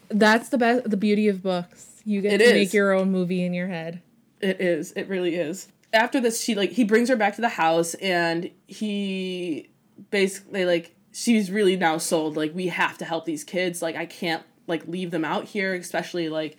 [0.10, 2.02] that's the best the beauty of books.
[2.06, 2.54] You get it to is.
[2.54, 4.02] make your own movie in your head.
[4.42, 4.92] It is.
[4.94, 5.68] It really is.
[5.92, 9.70] After this, she like he brings her back to the house and he
[10.12, 14.06] basically like she's really now sold like we have to help these kids like i
[14.06, 16.58] can't like leave them out here especially like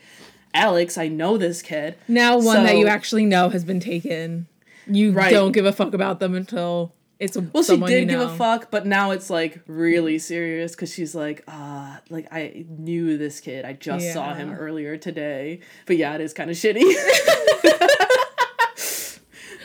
[0.54, 4.46] alex i know this kid now one so, that you actually know has been taken
[4.86, 5.30] you right.
[5.30, 8.70] don't give a fuck about them until it's a, well she did give a fuck
[8.70, 13.64] but now it's like really serious because she's like uh like i knew this kid
[13.64, 14.12] i just yeah.
[14.12, 16.82] saw him earlier today but yeah it is kind of shitty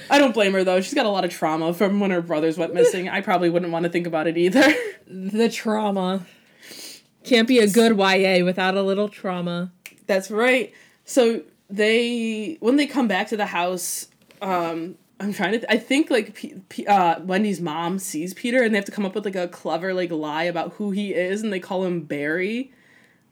[0.08, 0.82] I don't blame her though.
[0.82, 3.10] She's got a lot of trauma from when her brothers went missing.
[3.10, 4.74] I probably wouldn't want to think about it either.
[5.08, 6.26] The trauma.
[7.24, 9.72] Can't be a good YA without a little trauma.
[10.06, 10.74] That's right.
[11.06, 14.08] So they when they come back to the house,
[14.42, 15.60] um, I'm trying to.
[15.60, 18.92] Th- I think like P- P- uh, Wendy's mom sees Peter, and they have to
[18.92, 21.86] come up with like a clever like lie about who he is, and they call
[21.86, 22.74] him Barry,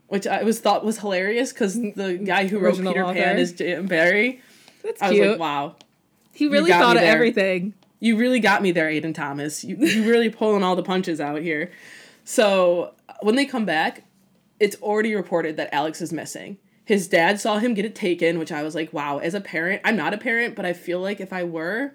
[0.07, 3.13] which I was thought was hilarious because the guy who wrote Peter author.
[3.15, 3.87] Pan is J.M.
[3.87, 4.41] Barrie.
[4.83, 5.21] That's I cute.
[5.21, 5.75] was like, wow,
[6.31, 7.73] he really thought of everything.
[7.99, 9.63] You really got me there, Aiden Thomas.
[9.63, 11.71] You you really pulling all the punches out here.
[12.23, 14.03] So when they come back,
[14.59, 16.57] it's already reported that Alex is missing.
[16.85, 19.81] His dad saw him get it taken, which I was like, wow, as a parent,
[19.85, 21.93] I'm not a parent, but I feel like if I were,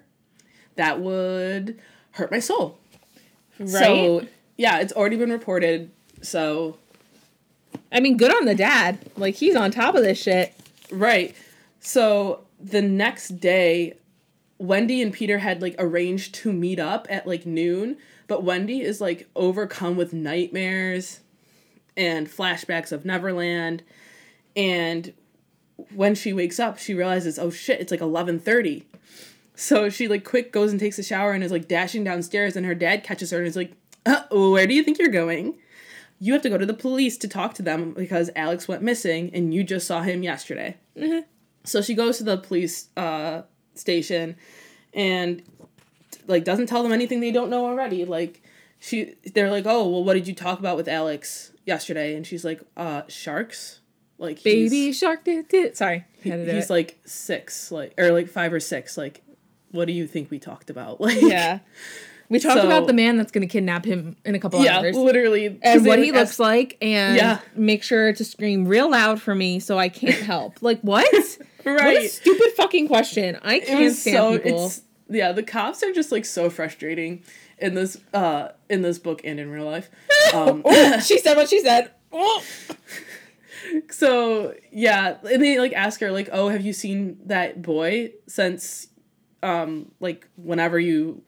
[0.75, 1.79] that would
[2.11, 2.79] hurt my soul.
[3.59, 3.69] Right.
[3.69, 5.91] So yeah, it's already been reported.
[6.21, 6.77] So
[7.91, 8.99] I mean, good on the dad.
[9.15, 10.53] Like he's on top of this shit.
[10.91, 11.35] Right.
[11.79, 13.97] So the next day,
[14.57, 17.97] Wendy and Peter had like arranged to meet up at like noon,
[18.27, 21.21] but Wendy is like overcome with nightmares
[21.95, 23.83] and flashbacks of Neverland.
[24.59, 25.13] And
[25.95, 28.83] when she wakes up, she realizes, oh shit, it's like 11:30.
[29.55, 32.65] So she like quick goes and takes a shower and is like dashing downstairs and
[32.65, 33.71] her dad catches her and is like,
[34.05, 35.57] uh, "Where do you think you're going?"
[36.19, 39.31] You have to go to the police to talk to them because Alex went missing
[39.33, 40.75] and you just saw him yesterday.
[40.97, 41.21] Mm-hmm.
[41.63, 43.43] So she goes to the police uh,
[43.75, 44.35] station
[44.93, 45.41] and
[46.27, 48.41] like doesn't tell them anything they don't know already like
[48.79, 52.43] she they're like oh well what did you talk about with alex yesterday and she's
[52.45, 53.78] like uh sharks
[54.19, 55.75] like baby shark did, did.
[55.75, 56.69] sorry he, he's it.
[56.69, 59.23] like six like or like five or six like
[59.71, 61.59] what do you think we talked about like yeah
[62.29, 64.77] we talked so, about the man that's going to kidnap him in a couple yeah,
[64.77, 64.95] hours.
[64.95, 65.59] literally.
[65.63, 67.39] And what he looks like, and yeah.
[67.55, 70.57] make sure to scream real loud for me so I can't help.
[70.61, 71.11] like, what?
[71.65, 71.75] right.
[71.75, 73.39] What a stupid fucking question.
[73.41, 74.65] I can't stand so, people.
[74.67, 77.23] It's, yeah, the cops are just like so frustrating
[77.57, 79.89] in this uh in this book and in real life.
[80.31, 81.89] Um, oh, she said what she said.
[82.11, 82.43] Oh.
[83.89, 88.87] So yeah, and they like ask her like, "Oh, have you seen that boy since
[89.41, 91.23] um like whenever you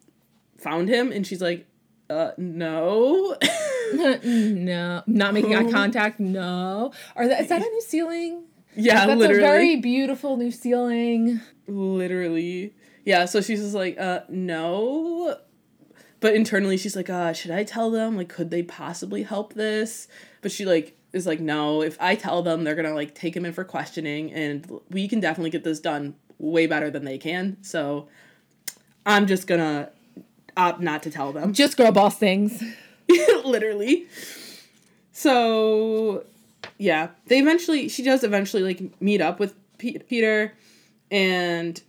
[0.57, 1.67] found him?" And she's like,
[2.09, 3.37] "Uh, no."
[4.23, 6.19] no, not making eye contact.
[6.19, 8.43] No, or that, is that a new ceiling?
[8.75, 9.43] Yeah, that's literally.
[9.43, 11.41] a very beautiful new ceiling.
[11.67, 12.73] Literally.
[13.03, 15.37] Yeah, so she's just like, uh, no.
[16.19, 18.15] but internally she's like, uh, should I tell them?
[18.15, 20.07] Like, could they possibly help this?
[20.41, 23.45] But she like is like, no, if I tell them, they're gonna like take him
[23.45, 27.57] in for questioning, and we can definitely get this done way better than they can.
[27.61, 28.07] So
[29.05, 29.89] I'm just gonna
[30.57, 31.53] opt not to tell them.
[31.53, 32.63] Just girl boss things.
[33.43, 34.07] Literally.
[35.11, 36.25] So
[36.77, 40.53] yeah, they eventually she does eventually like meet up with P- Peter
[41.09, 41.81] and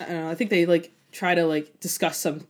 [0.00, 2.46] I don't know, I think they like try to like discuss some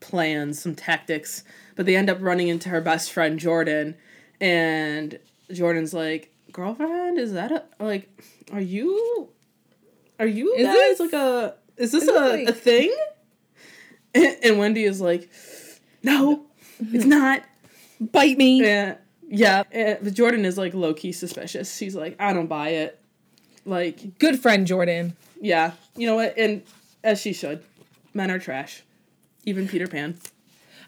[0.00, 1.42] plans, some tactics,
[1.76, 3.94] but they end up running into her best friend Jordan
[4.40, 5.18] and
[5.52, 8.08] Jordan's like, "Girlfriend, is that a like
[8.52, 9.28] are you
[10.18, 12.94] are you Is guys this- like a is this is a, like- a thing?"
[14.14, 15.30] And, and Wendy is like,
[16.02, 16.46] "No,
[16.80, 17.42] it's not."
[17.98, 18.60] Bite me.
[18.62, 19.62] Yeah, yeah.
[19.72, 21.74] eh, But Jordan is like low key suspicious.
[21.74, 23.00] She's like, I don't buy it.
[23.64, 25.16] Like, Good friend Jordan.
[25.40, 26.36] yeah, you know what?
[26.36, 26.62] And
[27.02, 27.64] as she should,
[28.12, 28.82] men are trash.
[29.46, 30.18] Even Peter Pan.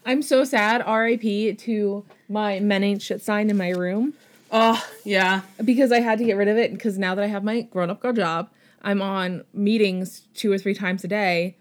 [0.05, 0.81] I'm so sad.
[0.81, 1.53] R.I.P.
[1.53, 4.13] to my men ain't shit sign in my room
[4.51, 7.43] Oh yeah, because I had to get rid of it because now that I have
[7.43, 8.49] my grown up girl job,
[8.81, 11.55] I'm on meetings two or three times a day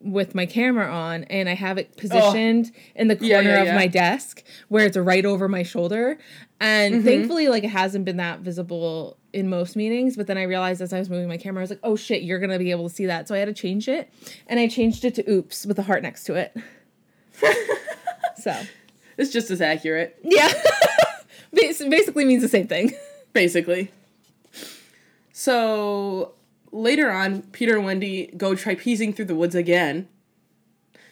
[0.00, 2.00] with my camera on and I have it oh.
[2.00, 3.76] positioned in the corner Yeah, yeah, of yeah.
[3.76, 6.18] my desk where it's right over my shoulder.
[6.58, 7.04] And mm-hmm.
[7.04, 10.16] thankfully, like it hasn't been that visible in most meetings.
[10.16, 12.22] But then I realized as I was moving my camera, I was like, oh shit,
[12.22, 13.28] you're gonna be able to see that.
[13.28, 14.10] So I had to change it.
[14.46, 16.56] And I changed it to oops with a heart next to it.
[18.36, 18.54] So
[19.18, 20.52] it's just as accurate, yeah.
[21.52, 22.92] Bas- Basically means the same thing.
[23.32, 23.90] basically.
[25.32, 26.32] So
[26.70, 30.08] later on, Peter and Wendy go trapezing through the woods again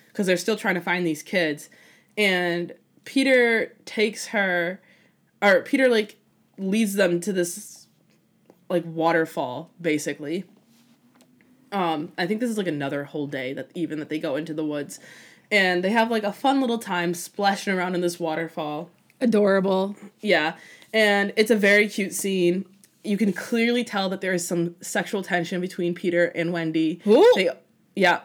[0.08, 1.68] because they're still trying to find these kids,
[2.18, 2.72] and
[3.04, 4.80] Peter takes her,
[5.40, 6.16] or Peter like
[6.58, 7.86] leads them to this
[8.68, 10.44] like waterfall basically.
[11.72, 14.52] Um, I think this is like another whole day that even that they go into
[14.52, 14.98] the woods,
[15.50, 18.90] and they have like a fun little time splashing around in this waterfall.
[19.20, 19.96] Adorable.
[20.20, 20.54] Yeah,
[20.92, 22.64] and it's a very cute scene.
[23.04, 27.00] You can clearly tell that there is some sexual tension between Peter and Wendy.
[27.06, 27.30] Ooh.
[27.34, 27.48] They,
[27.96, 28.20] yeah,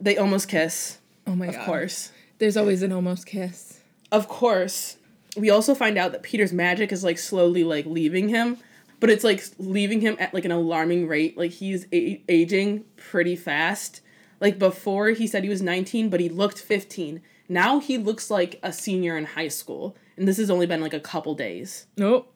[0.00, 0.98] they almost kiss.
[1.26, 1.66] Oh my Of god.
[1.66, 3.80] course, There's always an almost kiss.
[4.12, 4.96] of course.
[5.36, 8.58] We also find out that Peter's magic is like slowly like leaving him,
[9.00, 11.36] but it's like leaving him at like an alarming rate.
[11.36, 14.00] Like he's a- aging pretty fast.
[14.44, 17.22] Like before, he said he was 19, but he looked 15.
[17.48, 20.92] Now he looks like a senior in high school, and this has only been like
[20.92, 21.86] a couple days.
[21.96, 22.30] Nope.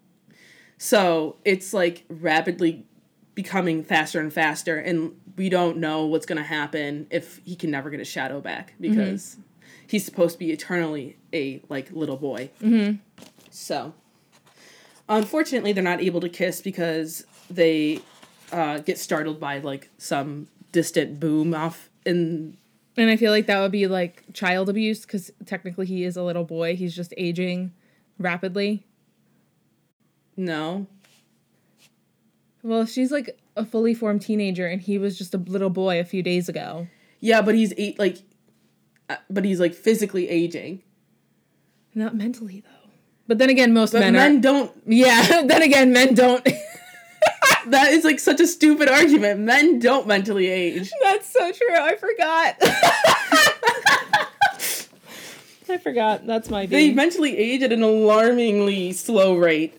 [0.79, 2.87] So it's like rapidly
[3.35, 7.91] becoming faster and faster, and we don't know what's gonna happen if he can never
[7.91, 9.37] get his shadow back because
[9.87, 12.49] he's supposed to be eternally a like little boy.
[12.63, 12.97] Mm-hmm.
[13.51, 13.93] So
[15.11, 18.01] unfortunately, they're not able to kiss because they
[18.51, 22.57] uh, get startled by like some distant boom off in.
[22.97, 26.23] And I feel like that would be like child abuse because technically he is a
[26.23, 26.75] little boy.
[26.75, 27.73] He's just aging
[28.19, 28.85] rapidly.
[30.37, 30.87] No,
[32.63, 36.05] Well, she's like a fully formed teenager and he was just a little boy a
[36.05, 36.87] few days ago.
[37.21, 38.19] yeah, but he's eight like,
[39.09, 40.83] uh, but he's like physically aging.
[41.95, 42.91] Not mentally though.
[43.27, 44.41] But then again, most But men, men are.
[44.41, 45.43] don't Yeah.
[45.47, 46.47] Then again, men don't.
[47.67, 49.41] That is like such a stupid argument.
[49.41, 50.91] Men don't mentally age.
[51.03, 51.75] That's so true.
[51.75, 52.57] I forgot.
[55.71, 56.27] I forgot.
[56.27, 56.97] That's my They being.
[56.97, 59.79] mentally age at an alarmingly slow rate.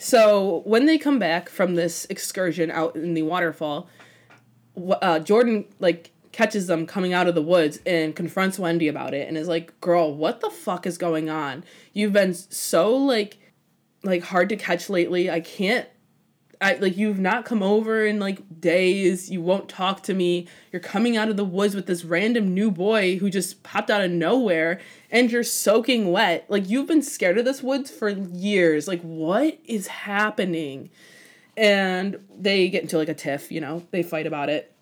[0.00, 3.88] So when they come back from this excursion out in the waterfall,
[4.76, 9.28] uh, Jordan like catches them coming out of the woods and confronts Wendy about it
[9.28, 11.62] and is like, "Girl, what the fuck is going on?
[11.92, 13.38] You've been so like
[14.02, 15.30] like hard to catch lately.
[15.30, 15.86] I can't
[16.60, 19.30] I like you've not come over in like days.
[19.30, 20.46] You won't talk to me.
[20.72, 24.02] You're coming out of the woods with this random new boy who just popped out
[24.02, 26.44] of nowhere and you're soaking wet.
[26.48, 28.86] Like you've been scared of this woods for years.
[28.86, 30.90] Like what is happening?
[31.56, 33.86] And they get into like a tiff, you know.
[33.90, 34.72] They fight about it.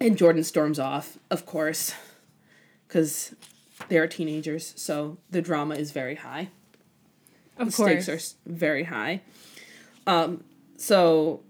[0.00, 1.94] And Jordan storms off, of course,
[2.88, 3.34] cuz
[3.88, 6.48] they're teenagers, so the drama is very high
[7.58, 8.34] of stakes course.
[8.46, 9.20] are very high.
[10.06, 10.44] Um,
[10.84, 11.40] so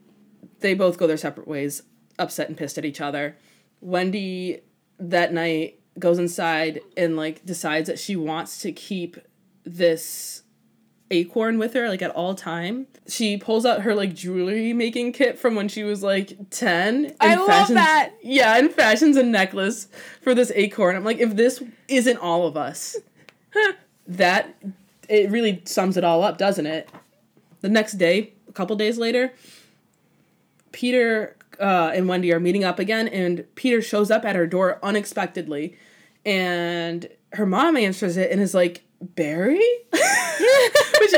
[0.61, 1.83] they both go their separate ways,
[2.21, 3.37] upset and pissed at each other.
[3.81, 4.61] Wendy
[5.01, 9.17] that night goes inside and like decides that she wants to keep
[9.65, 10.43] this
[11.11, 12.87] acorn with her like at all time.
[13.09, 17.17] She pulls out her like jewelry making kit from when she was like 10 and
[17.21, 18.13] I love fashions- that.
[18.23, 19.89] Yeah, and fashions a necklace
[20.23, 20.95] for this acorn.
[20.95, 22.97] I'm like if this isn't all of us.
[24.07, 24.55] that
[25.09, 26.89] it really sums it all up, doesn't it?
[27.63, 29.33] The next day, couple days later,
[30.73, 34.79] Peter uh, and Wendy are meeting up again, and Peter shows up at her door
[34.83, 35.77] unexpectedly,
[36.25, 39.63] and her mom answers it and is like, Barry?
[39.93, 41.15] Which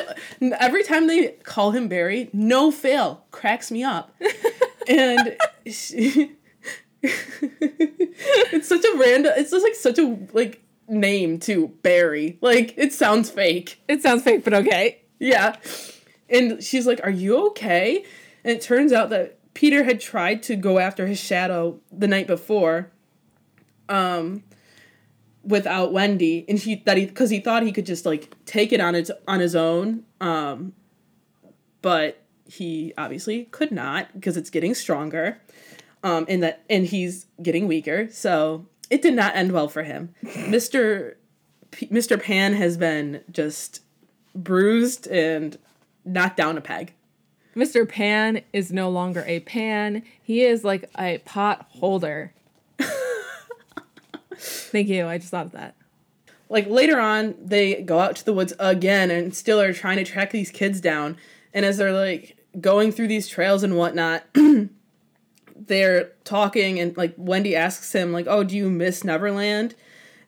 [0.58, 4.14] every time they call him Barry, no fail, cracks me up.
[4.88, 6.32] and she,
[7.02, 12.38] it's such a random, it's just like such a like name too, Barry.
[12.40, 13.80] Like it sounds fake.
[13.88, 15.02] It sounds fake, but okay.
[15.18, 15.56] Yeah.
[16.28, 18.04] And she's like, Are you okay?
[18.44, 22.26] And it turns out that Peter had tried to go after his shadow the night
[22.26, 22.90] before.
[23.88, 24.42] Um
[25.42, 28.80] without Wendy and he that he cuz he thought he could just like take it
[28.80, 30.72] on its on his own um
[31.82, 35.40] but he obviously could not because it's getting stronger
[36.02, 40.12] um and that and he's getting weaker so it did not end well for him
[40.24, 41.14] Mr.
[41.70, 42.20] P- Mr.
[42.20, 43.82] Pan has been just
[44.34, 45.58] bruised and
[46.06, 46.92] knocked down a peg
[47.56, 47.88] Mr.
[47.88, 50.02] Pan is no longer a pan.
[50.22, 52.34] He is like a pot holder.
[54.36, 55.06] Thank you.
[55.06, 55.74] I just thought of that.
[56.50, 60.04] Like later on, they go out to the woods again and still are trying to
[60.04, 61.16] track these kids down.
[61.54, 64.24] And as they're like going through these trails and whatnot,
[65.56, 69.74] they're talking and like Wendy asks him like, "Oh, do you miss Neverland?"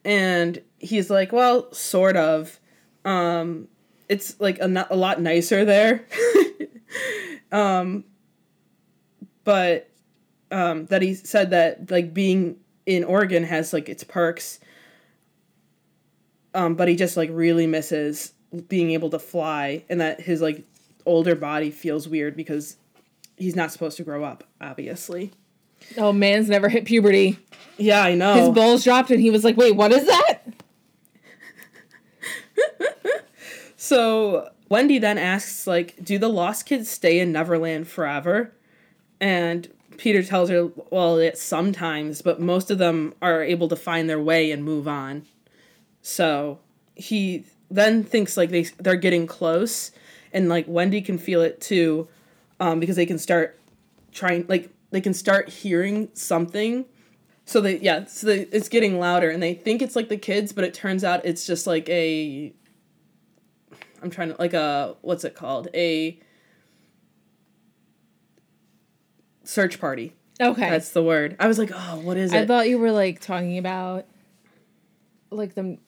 [0.02, 2.58] And he's like, "Well, sort of.
[3.04, 3.68] Um,
[4.09, 6.04] it's like a, a lot nicer there."
[7.52, 8.04] um,
[9.44, 9.88] but
[10.50, 12.56] um, that he said that like being
[12.86, 14.61] in Oregon has like its perks.
[16.54, 18.32] Um, but he just like really misses
[18.68, 20.64] being able to fly, and that his like
[21.04, 22.76] older body feels weird because
[23.36, 25.32] he's not supposed to grow up, obviously.
[25.96, 27.38] Oh, man's never hit puberty.
[27.76, 28.34] Yeah, I know.
[28.34, 30.40] His balls dropped, and he was like, "Wait, what is that?"
[33.89, 38.53] So Wendy then asks, like, do the lost kids stay in Neverland forever?
[39.18, 39.66] And
[39.97, 44.20] Peter tells her, well, it's sometimes, but most of them are able to find their
[44.20, 45.24] way and move on.
[46.03, 46.59] So
[46.95, 49.91] he then thinks like they they're getting close,
[50.34, 52.09] and like Wendy can feel it too,
[52.61, 53.59] um, because they can start
[54.12, 56.84] trying like they can start hearing something.
[57.47, 60.53] So they yeah, so they, it's getting louder, and they think it's like the kids,
[60.53, 62.53] but it turns out it's just like a
[64.03, 65.68] I'm trying to like a what's it called?
[65.74, 66.18] A
[69.44, 70.14] search party.
[70.40, 70.70] Okay.
[70.70, 71.36] That's the word.
[71.40, 74.07] I was like, "Oh, what is it?" I thought you were like talking about
[75.30, 75.78] like them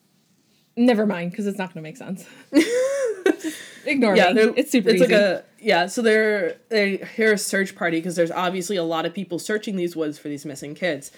[0.75, 2.25] Never mind cuz it's not going to make sense.
[3.85, 4.41] Ignore yeah, me.
[4.55, 5.13] It's super it's easy.
[5.13, 9.05] like a yeah, so they're they hear a search party because there's obviously a lot
[9.05, 11.11] of people searching these woods for these missing kids.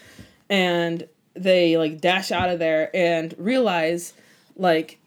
[0.50, 4.14] And they like dash out of there and realize
[4.56, 5.00] like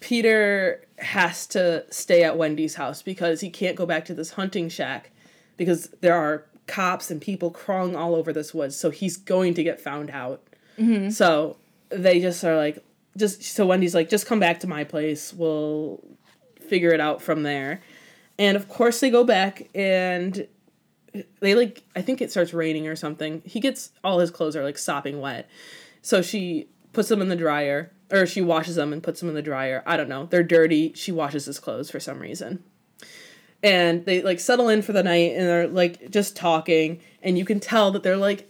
[0.00, 4.68] Peter has to stay at Wendy's house because he can't go back to this hunting
[4.68, 5.10] shack
[5.56, 8.76] because there are cops and people crawling all over this woods.
[8.76, 10.42] So he's going to get found out.
[10.78, 11.10] Mm-hmm.
[11.10, 11.56] So
[11.88, 12.84] they just are like,
[13.16, 15.32] just so Wendy's like, just come back to my place.
[15.32, 16.02] We'll
[16.60, 17.80] figure it out from there.
[18.38, 20.46] And of course they go back and
[21.40, 23.42] they like I think it starts raining or something.
[23.44, 25.48] He gets all his clothes are like sopping wet.
[26.02, 29.34] So she puts them in the dryer or she washes them and puts them in
[29.34, 29.82] the dryer.
[29.86, 30.26] I don't know.
[30.26, 30.92] They're dirty.
[30.94, 32.64] She washes his clothes for some reason.
[33.62, 37.44] And they like settle in for the night and they're like just talking and you
[37.44, 38.48] can tell that they're like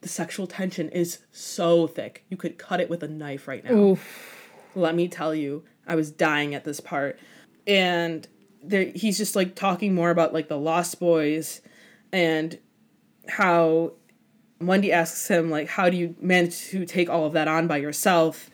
[0.00, 2.24] the sexual tension is so thick.
[2.28, 3.72] You could cut it with a knife right now.
[3.72, 4.48] Oof.
[4.74, 7.18] Let me tell you, I was dying at this part.
[7.66, 8.26] And
[8.62, 11.60] there he's just like talking more about like the Lost Boys
[12.12, 12.58] and
[13.28, 13.94] how
[14.60, 17.76] Wendy asks him like how do you manage to take all of that on by
[17.76, 18.50] yourself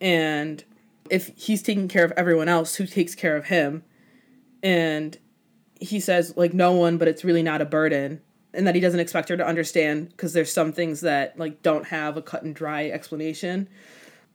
[0.00, 0.64] and
[1.08, 3.82] if he's taking care of everyone else who takes care of him
[4.62, 5.18] and
[5.80, 8.20] he says like no one but it's really not a burden
[8.52, 11.86] and that he doesn't expect her to understand because there's some things that like don't
[11.86, 13.68] have a cut and dry explanation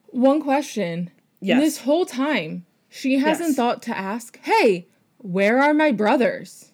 [0.07, 1.09] One question.
[1.43, 1.59] Yes.
[1.59, 3.55] This whole time, she hasn't Yes.
[3.55, 4.87] thought to ask, "Hey,
[5.17, 6.71] where are my brothers?"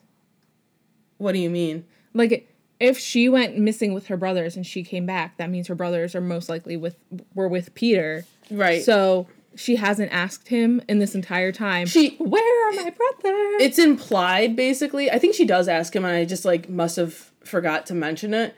[1.17, 5.05] what do you mean Like if she went missing with her brothers and she came
[5.05, 6.95] back, that means her brothers are most likely with
[7.33, 8.25] were with Peter.
[8.51, 11.87] right So she hasn't asked him in this entire time.
[11.87, 13.61] She- where are my brothers?
[13.61, 15.09] it's implied basically.
[15.09, 18.33] I think she does ask him, and I just like must have forgot to mention
[18.33, 18.55] it.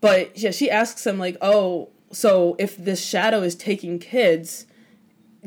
[0.00, 4.66] But yeah, she asks him like, "Oh, so if this shadow is taking kids,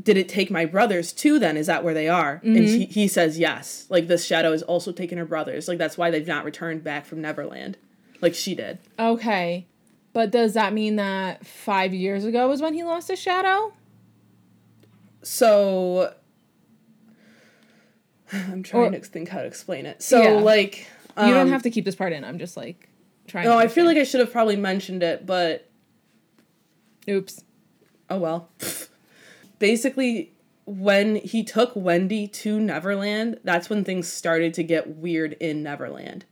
[0.02, 1.40] did it take my brothers too?
[1.40, 2.66] Then is that where they are?" And mm-hmm.
[2.66, 3.88] he he says yes.
[3.90, 5.68] Like this shadow is also taking her brothers.
[5.68, 7.78] Like that's why they've not returned back from Neverland,
[8.24, 8.80] like she did.
[8.98, 9.68] okay.
[10.14, 13.74] But does that mean that 5 years ago was when he lost his shadow?
[15.24, 16.14] So
[18.32, 20.02] I'm trying Or- to think how to explain it.
[20.04, 20.30] So Yeah.
[20.40, 22.24] like You don't um, have to keep this part in.
[22.24, 22.90] I'm just like
[23.28, 23.46] trying.
[23.46, 25.70] No, I feel like I should have probably mentioned it, but
[27.10, 27.44] Oops.
[28.10, 28.50] oh well.
[29.60, 30.34] Basically,
[30.66, 36.26] when he took Wendy to Neverland, that's when things started to get weird in Neverland.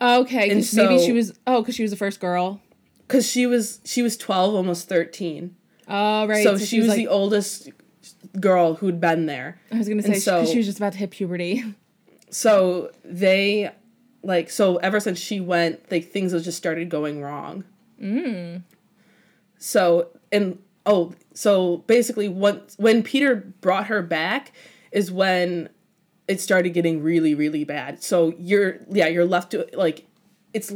[0.00, 1.32] Okay, And 'cause maybe she was.
[1.46, 2.60] Oh, because she was the first girl.
[3.06, 5.56] Cause she was she was twelve, almost thirteen.
[5.86, 6.42] Oh, right.
[6.42, 7.68] so, she was like, the oldest
[8.40, 9.60] girl who'd been there.
[9.70, 11.62] I was gonna say because so- she was just about to hit puberty.
[12.30, 13.70] So they
[14.24, 17.62] like so ever since she went, like things have just started going wrong.
[18.02, 18.62] Mm.
[19.58, 24.50] So and oh, so basically once when Peter brought her back
[24.90, 25.68] is when
[26.28, 28.02] it started getting really really bad.
[28.02, 30.06] So you're yeah, you're left to like
[30.52, 30.72] it's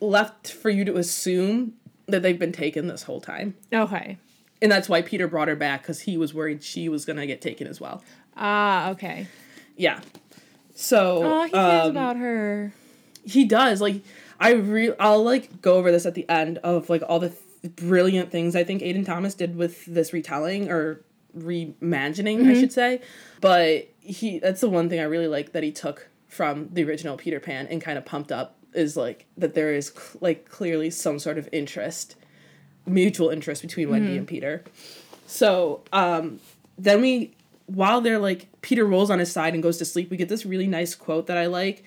[0.00, 1.74] left for you to assume
[2.06, 3.54] that they've been taken this whole time.
[3.72, 4.18] Okay.
[4.62, 7.26] And that's why Peter brought her back cuz he was worried she was going to
[7.26, 8.02] get taken as well.
[8.36, 9.26] Ah, okay.
[9.76, 10.00] Yeah.
[10.74, 12.72] So Oh, he cares um, about her.
[13.24, 14.02] he does like
[14.38, 17.76] i re i'll like go over this at the end of like all the th-
[17.76, 21.02] brilliant things i think aiden thomas did with this retelling or
[21.36, 23.00] reimagining i should say.
[23.40, 27.16] But he that's the one thing i really like that he took from the original
[27.16, 30.90] peter pan and kind of pumped up is like that there is cl- like clearly
[30.90, 32.16] some sort of interest
[32.86, 34.64] mutual interest between wendy and peter.
[35.26, 36.40] So um
[36.78, 37.34] then we
[37.66, 40.44] while they're like peter rolls on his side and goes to sleep we get this
[40.44, 41.84] really nice quote that i like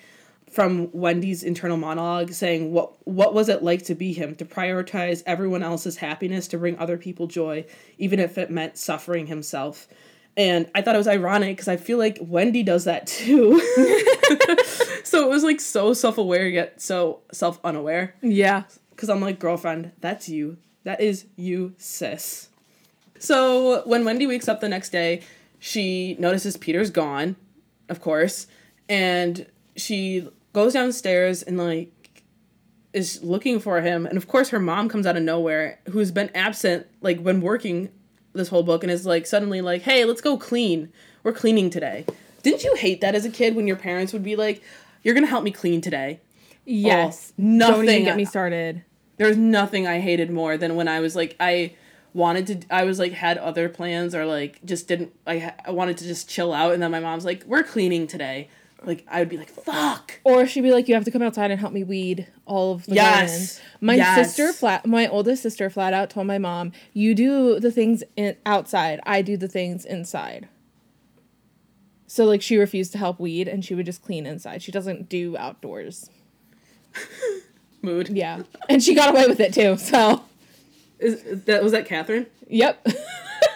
[0.54, 5.22] from Wendy's internal monologue saying what what was it like to be him to prioritize
[5.26, 7.64] everyone else's happiness to bring other people joy
[7.98, 9.88] even if it meant suffering himself
[10.36, 13.60] and I thought it was ironic because I feel like Wendy does that too.
[15.04, 18.64] so it was like so self-aware yet so self-unaware Yeah.
[18.90, 20.56] because I'm like, girlfriend, that's you.
[20.84, 22.48] That is you, sis.
[23.18, 25.22] So when Wendy wakes up the next day,
[25.58, 27.36] she notices Peter's gone,
[27.88, 28.46] of course,
[28.88, 29.46] and
[29.76, 31.90] she goes downstairs and like
[32.94, 34.06] is looking for him.
[34.06, 37.90] And of course, her mom comes out of nowhere, who's been absent, like when working
[38.32, 40.90] this whole book, and is like suddenly like, hey, let's go clean.
[41.22, 42.06] We're cleaning today.
[42.42, 44.62] Didn't you hate that as a kid when your parents would be like,
[45.02, 46.20] you're gonna help me clean today?
[46.64, 47.32] Yes.
[47.32, 47.74] Oh, nothing.
[47.74, 48.84] Don't even get me started.
[49.16, 51.74] There's nothing I hated more than when I was like I
[52.12, 55.98] wanted to I was like had other plans or like just didn't I, I wanted
[55.98, 58.48] to just chill out and then my mom's like we're cleaning today.
[58.86, 60.20] Like I would be like fuck.
[60.24, 62.86] Or she'd be like, "You have to come outside and help me weed all of
[62.86, 63.14] the Yes.
[63.20, 64.14] gardens." My Yes.
[64.34, 68.36] sister flat, my oldest sister, flat out told my mom, "You do the things in,
[68.46, 69.00] outside.
[69.04, 70.48] I do the things inside."
[72.06, 74.62] So like she refused to help weed, and she would just clean inside.
[74.62, 76.10] She doesn't do outdoors.
[77.82, 78.08] Mood.
[78.10, 79.76] Yeah, and she got away with it too.
[79.76, 80.22] So,
[80.98, 82.26] Is, is that was that Catherine?
[82.48, 82.86] yep,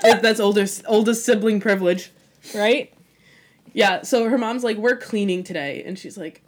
[0.02, 2.10] That's oldest oldest sibling privilege.
[2.54, 2.92] right.
[3.78, 6.42] Yeah, so her mom's like, We're cleaning today and she's like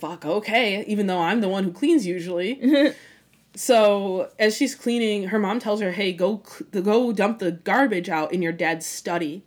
[0.00, 2.94] Fuck, okay, even though I'm the one who cleans usually.
[3.54, 8.08] so as she's cleaning, her mom tells her, "Hey, go cl- go dump the garbage
[8.08, 9.44] out in your dad's study,"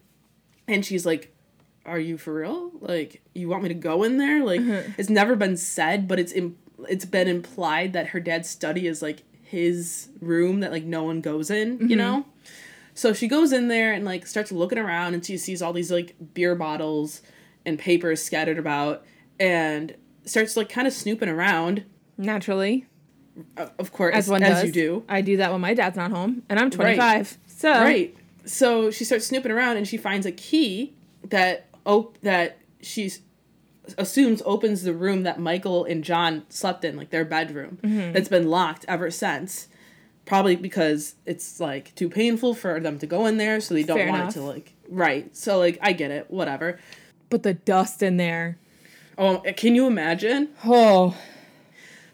[0.68, 1.34] and she's like,
[1.88, 2.70] "Are you for real?
[2.82, 4.44] Like, you want me to go in there?
[4.46, 4.94] Like, uh-huh.
[4.96, 6.58] it's never been said, but it's Im-
[6.88, 11.20] it's been implied that her dad's study is like his room that like no one
[11.20, 11.98] goes in, you mm-hmm.
[11.98, 12.26] know."
[12.96, 15.92] So she goes in there and like starts looking around and she sees all these
[15.92, 17.22] like beer bottles
[17.66, 19.04] and papers scattered about
[19.40, 21.84] and starts like kind of snooping around.
[22.18, 22.86] Naturally,
[23.58, 24.64] Of course, as as, one does.
[24.66, 25.04] you do.
[25.10, 27.38] I do that when my dad's not home, and I'm 25.
[27.48, 28.16] So Right.
[28.46, 30.94] So she starts snooping around and she finds a key
[31.30, 33.10] that op- that she
[33.98, 38.12] assumes opens the room that Michael and John slept in, like their bedroom, Mm-hmm.
[38.14, 39.68] that's been locked ever since.
[40.26, 43.98] Probably because it's like too painful for them to go in there, so they don't
[43.98, 44.36] Fair want enough.
[44.36, 45.36] it to like right.
[45.36, 46.80] So like I get it, whatever.
[47.30, 48.58] But the dust in there.
[49.18, 50.50] Oh, uh, can you imagine?
[50.66, 51.16] Oh,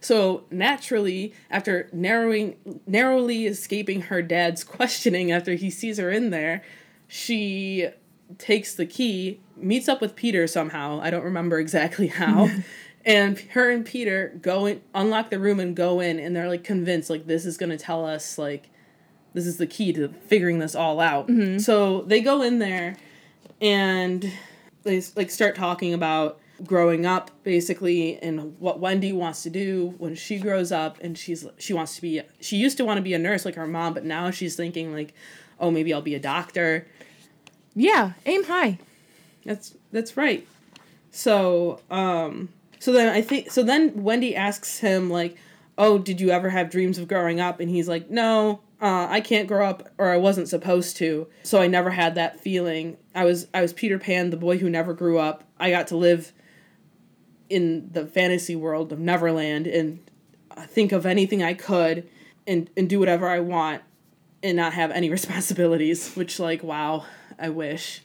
[0.01, 2.55] So naturally, after narrowing
[2.87, 6.63] narrowly escaping her dad's questioning after he sees her in there,
[7.07, 7.89] she
[8.37, 10.99] takes the key, meets up with Peter somehow.
[11.01, 12.49] I don't remember exactly how.
[13.05, 16.63] and her and Peter go in, unlock the room and go in, and they're like
[16.63, 18.69] convinced like this is gonna tell us like
[19.33, 21.29] this is the key to figuring this all out.
[21.59, 22.97] So they go in there
[23.61, 24.31] and
[24.83, 30.13] they like start talking about growing up basically and what Wendy wants to do when
[30.15, 33.13] she grows up and she's she wants to be she used to want to be
[33.13, 35.13] a nurse like her mom but now she's thinking like
[35.59, 36.85] oh maybe I'll be a doctor.
[37.75, 38.13] yeah.
[38.25, 38.79] Aim high.
[39.45, 40.45] That's that's right.
[41.11, 45.37] So um so then I think so then Wendy asks him like
[45.77, 47.59] oh did you ever have dreams of growing up?
[47.59, 51.27] And he's like no uh, I can't grow up or I wasn't supposed to.
[51.43, 52.97] So I never had that feeling.
[53.13, 55.43] I was I was Peter Pan the boy who never grew up.
[55.59, 56.33] I got to live
[57.49, 59.99] in the fantasy world of Neverland and
[60.67, 62.07] think of anything I could
[62.47, 63.81] and and do whatever I want
[64.41, 67.05] and not have any responsibilities, which like wow,
[67.37, 68.01] I wish.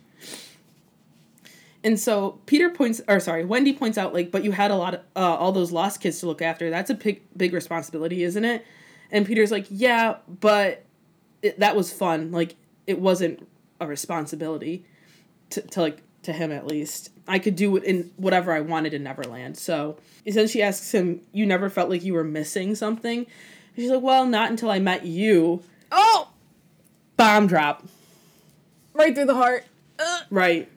[1.84, 4.94] And so Peter points or sorry, Wendy points out like but you had a lot
[4.94, 6.70] of uh, all those lost kids to look after.
[6.70, 8.64] That's a big big responsibility, isn't it?
[9.10, 10.82] And Peter's like, "Yeah, but
[11.42, 12.32] it, that was fun.
[12.32, 12.56] Like
[12.86, 13.46] it wasn't
[13.80, 14.86] a responsibility
[15.50, 17.10] to, to like to him at least.
[17.28, 19.58] I could do it in whatever I wanted in Neverland.
[19.58, 23.26] So then she asks him, "You never felt like you were missing something?" And
[23.76, 25.62] she's like, "Well, not until I met you."
[25.92, 26.30] Oh,
[27.18, 27.84] bomb drop.
[28.94, 29.64] Right through the heart.
[30.30, 30.70] Right.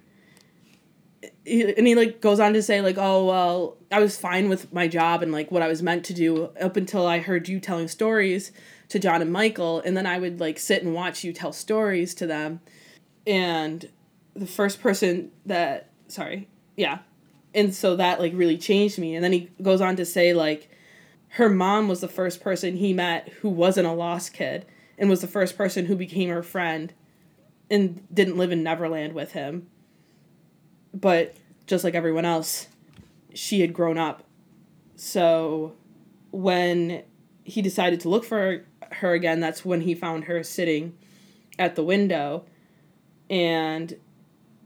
[1.48, 4.74] He, and he like goes on to say like, "Oh well, I was fine with
[4.74, 7.60] my job and like what I was meant to do up until I heard you
[7.60, 8.52] telling stories
[8.90, 12.14] to John and Michael, and then I would like sit and watch you tell stories
[12.16, 12.60] to them."
[13.26, 13.90] And
[14.36, 17.00] the first person that sorry, yeah.
[17.54, 19.16] And so that like really changed me.
[19.16, 20.70] And then he goes on to say like
[21.30, 24.66] her mom was the first person he met who wasn't a lost kid
[24.98, 26.94] and was the first person who became her friend
[27.70, 29.68] and didn't live in Neverland with him.
[31.00, 31.36] But
[31.68, 32.68] just like everyone else,
[33.34, 34.24] she had grown up.
[34.96, 35.74] So
[36.32, 37.04] when
[37.44, 40.98] he decided to look for her again, that's when he found her sitting
[41.60, 42.46] at the window
[43.30, 43.96] and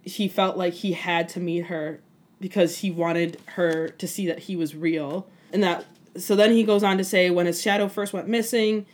[0.04, 2.02] he felt like he had to meet her
[2.40, 5.28] because he wanted her to see that he was real.
[5.54, 5.86] And that
[6.18, 8.86] so then he goes on to say when his shadow first went missing,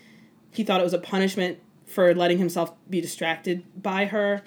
[0.51, 4.43] he thought it was a punishment for letting himself be distracted by her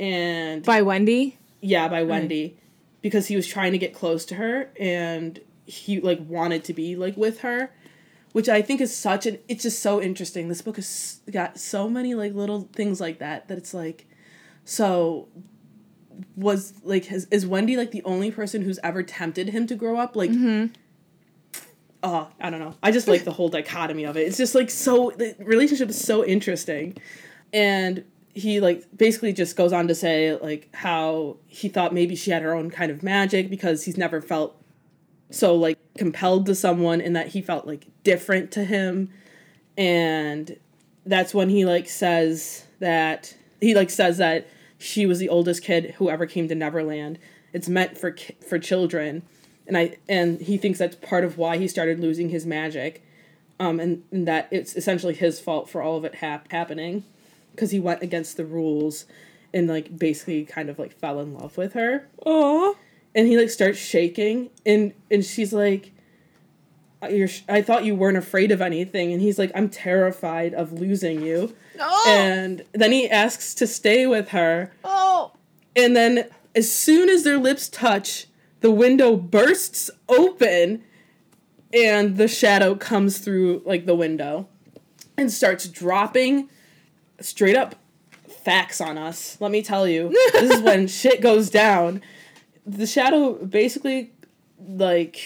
[0.00, 1.37] and by Wendy?
[1.60, 2.58] Yeah, by Wendy.
[3.00, 6.96] Because he was trying to get close to her and he like wanted to be
[6.96, 7.70] like with her.
[8.32, 10.48] Which I think is such an it's just so interesting.
[10.48, 14.06] This book has got so many like little things like that that it's like
[14.64, 15.28] so
[16.36, 19.98] was like has, is Wendy like the only person who's ever tempted him to grow
[19.98, 20.66] up like mm-hmm.
[22.02, 24.70] oh I don't know I just like the whole dichotomy of it it's just like
[24.70, 26.96] so the relationship is so interesting
[27.52, 28.04] and
[28.38, 32.42] he like basically just goes on to say like how he thought maybe she had
[32.42, 34.60] her own kind of magic because he's never felt
[35.30, 39.10] so like compelled to someone and that he felt like different to him.
[39.76, 40.56] And
[41.04, 45.94] that's when he like says that he like says that she was the oldest kid
[45.98, 47.18] who ever came to Neverland.
[47.52, 48.14] It's meant for
[48.46, 49.22] for children,
[49.66, 53.02] and I and he thinks that's part of why he started losing his magic,
[53.58, 57.04] um, and, and that it's essentially his fault for all of it hap- happening,
[57.58, 59.04] because he went against the rules,
[59.52, 62.06] and like basically kind of like fell in love with her.
[62.24, 62.76] Oh.
[63.16, 65.90] And he like starts shaking, and and she's like,
[67.02, 70.72] uh, you're I thought you weren't afraid of anything and he's like I'm terrified of
[70.72, 71.54] losing you.
[71.80, 72.04] Oh.
[72.08, 74.72] And then he asks to stay with her.
[74.84, 75.32] Oh.
[75.74, 78.26] And then as soon as their lips touch,
[78.60, 80.84] the window bursts open
[81.72, 84.48] and the shadow comes through like the window
[85.16, 86.48] and starts dropping
[87.20, 87.74] straight up
[88.28, 89.36] facts on us.
[89.40, 90.08] Let me tell you.
[90.32, 92.02] this is when shit goes down.
[92.66, 94.12] The shadow basically
[94.58, 95.20] like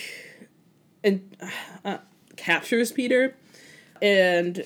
[1.05, 1.37] and
[1.85, 1.99] uh,
[2.37, 3.35] captures Peter
[4.01, 4.65] and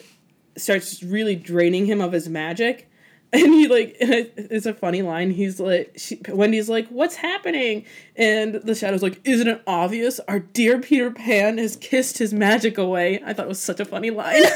[0.56, 2.90] starts really draining him of his magic.
[3.32, 5.32] And he like it's a funny line.
[5.32, 10.20] He's like she, Wendy's like, "What's happening?" And the shadow's like, "Isn't it obvious?
[10.28, 13.84] Our dear Peter Pan has kissed his magic away." I thought it was such a
[13.84, 14.54] funny line because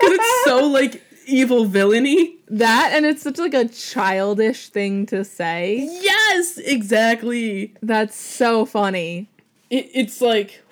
[0.00, 2.36] it's so like evil villainy.
[2.48, 5.88] That and it's such like a childish thing to say.
[6.02, 7.74] Yes, exactly.
[7.82, 9.28] That's so funny
[9.72, 10.62] it, it's like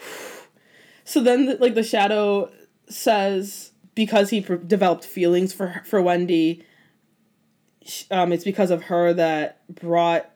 [1.04, 2.50] so then like the shadow
[2.88, 6.64] says because he pr- developed feelings for for Wendy
[8.10, 10.30] um it's because of her that brought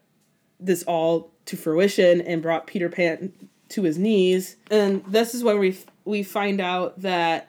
[0.58, 3.32] this all to fruition and brought Peter Pan
[3.68, 7.48] to his knees and this is when we f- we find out that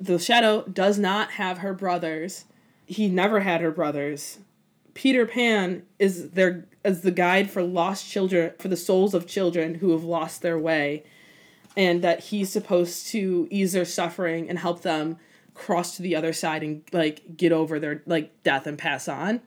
[0.00, 2.44] the shadow does not have her brothers.
[2.86, 4.38] He never had her brothers.
[4.94, 9.76] Peter Pan is their as the guide for lost children for the souls of children
[9.76, 11.04] who have lost their way.
[11.76, 15.18] And that he's supposed to ease their suffering and help them
[15.54, 19.40] cross to the other side and like get over their like death and pass on.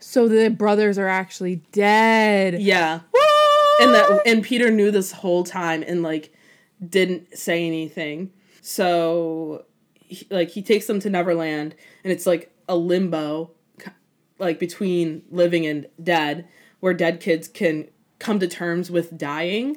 [0.00, 2.60] So the brothers are actually dead.
[2.62, 3.00] Yeah.
[3.10, 3.22] What?
[3.80, 6.32] and that and peter knew this whole time and like
[6.86, 8.30] didn't say anything.
[8.60, 9.64] So
[10.12, 13.50] he, like he takes them to neverland and it's like a limbo
[14.42, 16.48] like between living and dead
[16.80, 17.88] where dead kids can
[18.18, 19.76] come to terms with dying.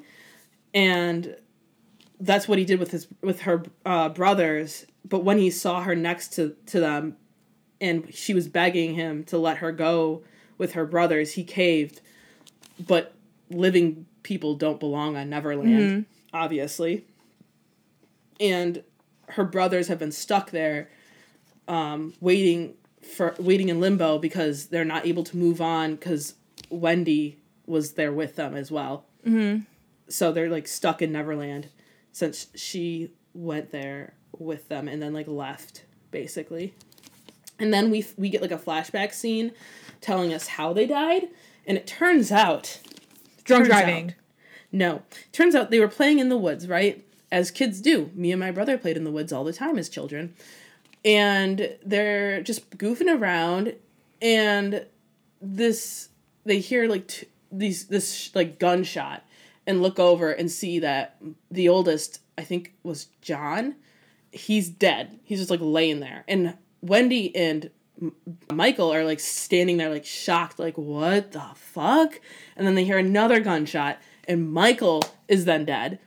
[0.73, 1.37] And
[2.19, 4.85] that's what he did with his with her uh, brothers.
[5.07, 7.15] But when he saw her next to to them
[7.79, 10.23] and she was begging him to let her go
[10.57, 12.01] with her brothers he caved.
[12.85, 13.13] But
[13.51, 16.35] living people don't belong on neverland mm-hmm.
[16.35, 17.05] obviously.
[18.39, 18.83] And
[19.29, 20.89] her brothers have been stuck there,
[21.67, 26.35] um, waiting for waiting in limbo because they're not able to move on because
[26.69, 29.05] Wendy was there with them as well.
[29.25, 29.61] Mm-hmm.
[30.09, 31.69] So they're like stuck in Neverland
[32.11, 36.73] since she went there with them and then like left basically.
[37.59, 39.51] And then we we get like a flashback scene
[40.01, 41.27] telling us how they died
[41.65, 42.79] and it turns out
[43.43, 44.09] drunk driving.
[44.09, 44.13] Out,
[44.71, 45.01] no.
[45.31, 47.04] Turns out they were playing in the woods, right?
[47.35, 48.11] As kids do.
[48.15, 50.33] Me and my brother played in the woods all the time as children.
[51.03, 53.75] And they're just goofing around
[54.21, 54.85] and
[55.41, 56.07] this
[56.45, 59.25] they hear like t- these this like gunshot
[59.67, 61.17] and look over and see that
[61.51, 63.75] the oldest I think was John
[64.31, 65.19] he's dead.
[65.25, 66.23] He's just like laying there.
[66.29, 67.69] And Wendy and
[68.49, 72.21] Michael are like standing there like shocked like what the fuck?
[72.55, 75.99] And then they hear another gunshot and Michael is then dead.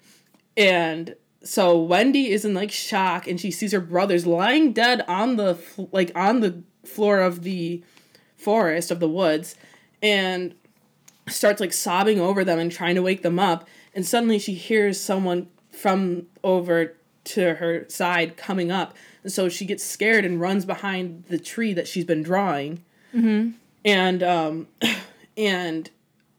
[0.59, 5.37] And so Wendy is in like shock and she sees her brothers lying dead on
[5.37, 5.57] the
[5.93, 7.83] like on the floor of the
[8.37, 9.55] forest of the woods
[10.03, 10.55] and
[11.29, 13.69] starts like sobbing over them and trying to wake them up.
[13.95, 16.95] And suddenly she hears someone from over
[17.25, 18.97] to her side coming up.
[19.23, 22.83] And so she gets scared and runs behind the tree that she's been drawing.
[23.15, 23.53] Mm-hmm.
[23.87, 24.67] and um
[25.37, 25.89] and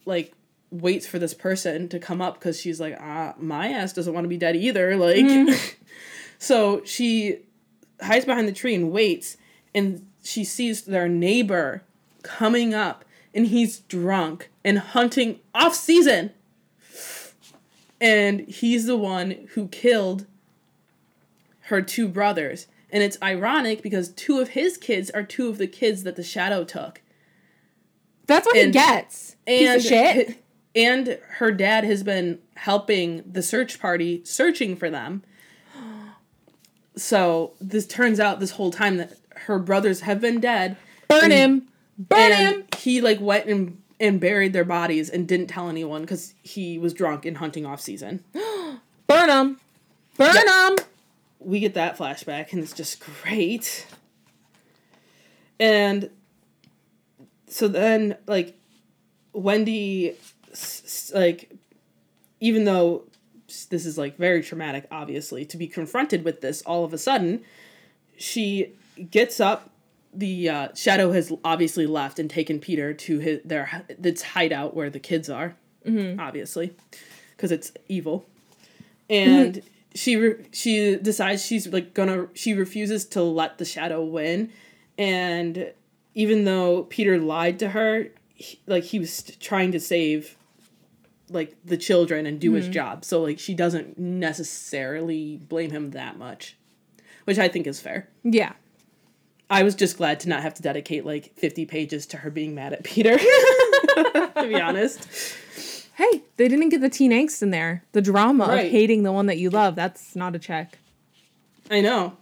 [0.06, 0.34] like
[0.72, 4.24] waits for this person to come up because she's like, ah, my ass doesn't want
[4.26, 4.96] to be dead either.
[5.00, 5.76] Like, mm.
[6.40, 7.40] so she
[8.02, 9.38] hides behind the tree and waits,
[9.74, 11.84] and she sees their neighbor
[12.22, 16.32] coming up, and he's drunk and hunting off season.
[18.02, 20.26] And he's the one who killed
[21.64, 22.68] her two brothers.
[22.92, 26.24] And it's ironic because two of his kids are two of the kids that the
[26.24, 27.02] shadow took.
[28.26, 29.36] That's what and, he gets.
[29.46, 30.44] And Piece of shit
[30.76, 35.24] and her dad has been helping the search party searching for them.
[36.96, 39.14] So this turns out this whole time that
[39.46, 40.76] her brothers have been dead.
[41.08, 41.68] Burn and, him.
[41.98, 42.66] Burn him.
[42.78, 46.94] He like went and and buried their bodies and didn't tell anyone because he was
[46.94, 48.24] drunk and hunting off season.
[49.08, 49.60] Burn him.
[50.18, 50.78] Burn him.
[51.40, 53.88] We get that flashback and it's just great.
[55.60, 56.10] And
[57.48, 58.58] so then like
[59.34, 60.16] Wendy
[61.14, 61.52] like
[62.40, 63.04] even though
[63.70, 67.42] this is like very traumatic obviously to be confronted with this all of a sudden
[68.18, 68.74] she
[69.12, 69.70] gets up
[70.14, 74.90] the uh, shadow has obviously left and taken peter to his their its hideout where
[74.90, 76.20] the kids are mm-hmm.
[76.20, 76.74] obviously
[77.36, 78.26] because it's evil
[79.10, 79.68] and mm-hmm.
[79.94, 84.52] she re- she decides she's like gonna she refuses to let the shadow win
[84.98, 85.72] and
[86.16, 90.38] even though peter lied to her he, like he was trying to save
[91.30, 92.58] like the children and do mm-hmm.
[92.58, 93.06] his job.
[93.06, 96.58] So like she doesn't necessarily blame him that much,
[97.26, 98.10] which I think is fair.
[98.24, 98.54] Yeah.
[99.50, 102.54] I was just glad to not have to dedicate like 50 pages to her being
[102.54, 103.18] mad at Peter.
[103.18, 105.08] to be honest.
[105.96, 107.84] Hey, they didn't get the teen angst in there.
[107.92, 108.66] The drama right.
[108.66, 109.76] of hating the one that you love.
[109.76, 110.78] That's not a check.
[111.70, 112.16] I know.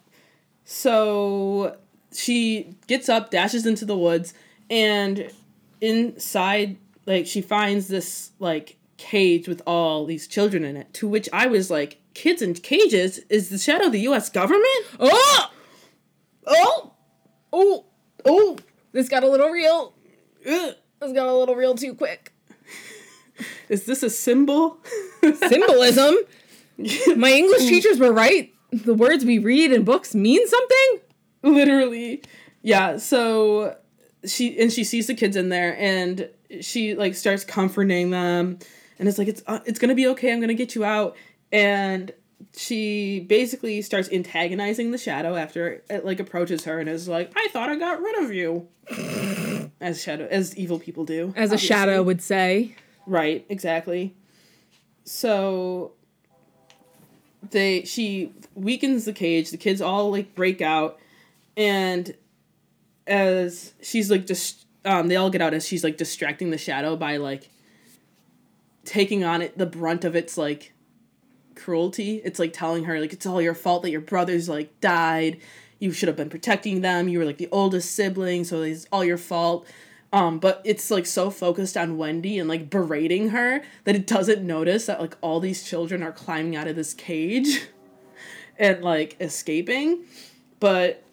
[0.64, 1.78] So
[2.14, 4.34] she gets up, dashes into the woods,
[4.70, 5.32] and
[5.80, 10.94] inside like she finds this like cage with all these children in it.
[10.96, 14.30] To which I was like, kids in cages is the shadow of the U.S.
[14.30, 14.86] government?
[15.00, 15.52] Oh,
[16.46, 16.94] oh,
[17.54, 17.86] oh,
[18.26, 18.58] oh!
[18.92, 19.94] This got a little real.
[20.50, 20.76] Ugh.
[21.00, 22.34] This got a little real too quick.
[23.70, 24.80] Is this a symbol?
[25.22, 26.16] Symbolism.
[27.16, 28.54] My English teachers were right.
[28.72, 31.00] The words we read in books mean something.
[31.44, 32.24] Literally,
[32.62, 32.98] yeah.
[32.98, 33.78] So
[34.26, 36.30] she and she sees the kids in there, and
[36.62, 38.60] she like starts comforting them
[39.00, 40.32] and it's like it's uh, it's gonna be okay.
[40.32, 41.16] I'm gonna get you out.
[41.52, 42.12] And
[42.56, 47.48] she basically starts antagonizing the shadow after it like approaches her and is like, "I
[47.50, 48.68] thought I got rid of you,"
[49.82, 51.56] as shadow as evil people do, as obviously.
[51.56, 52.76] a shadow would say.
[53.06, 53.46] Right.
[53.50, 54.16] Exactly.
[55.06, 55.94] So
[57.52, 59.52] they she weakens the cage.
[59.52, 61.00] The kids all like break out,
[61.56, 62.16] and
[63.06, 66.96] as she's like just um, they all get out as she's like distracting the shadow
[66.96, 67.50] by like
[68.88, 70.74] taking on it the brunt of its like
[71.56, 72.22] cruelty.
[72.24, 75.40] It's like telling her like it's all your fault that your brothers like died.
[75.80, 77.08] You should have been protecting them.
[77.08, 79.68] You were like the oldest sibling, so it's all your fault.
[80.14, 84.42] Um, but it's like so focused on Wendy and like berating her that it doesn't
[84.42, 87.68] notice that like all these children are climbing out of this cage
[88.58, 90.06] and like escaping.
[90.60, 91.04] But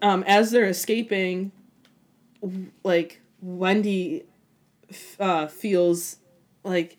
[0.00, 1.52] um, as they're escaping,
[2.82, 4.24] like Wendy
[5.18, 6.16] uh, feels
[6.64, 6.96] like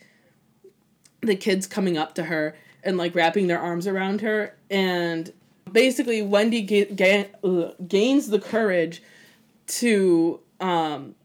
[1.22, 4.56] the kids coming up to her and like wrapping their arms around her.
[4.70, 5.32] And
[5.72, 9.02] basically Wendy ga- ga- gains the courage
[9.68, 11.16] to um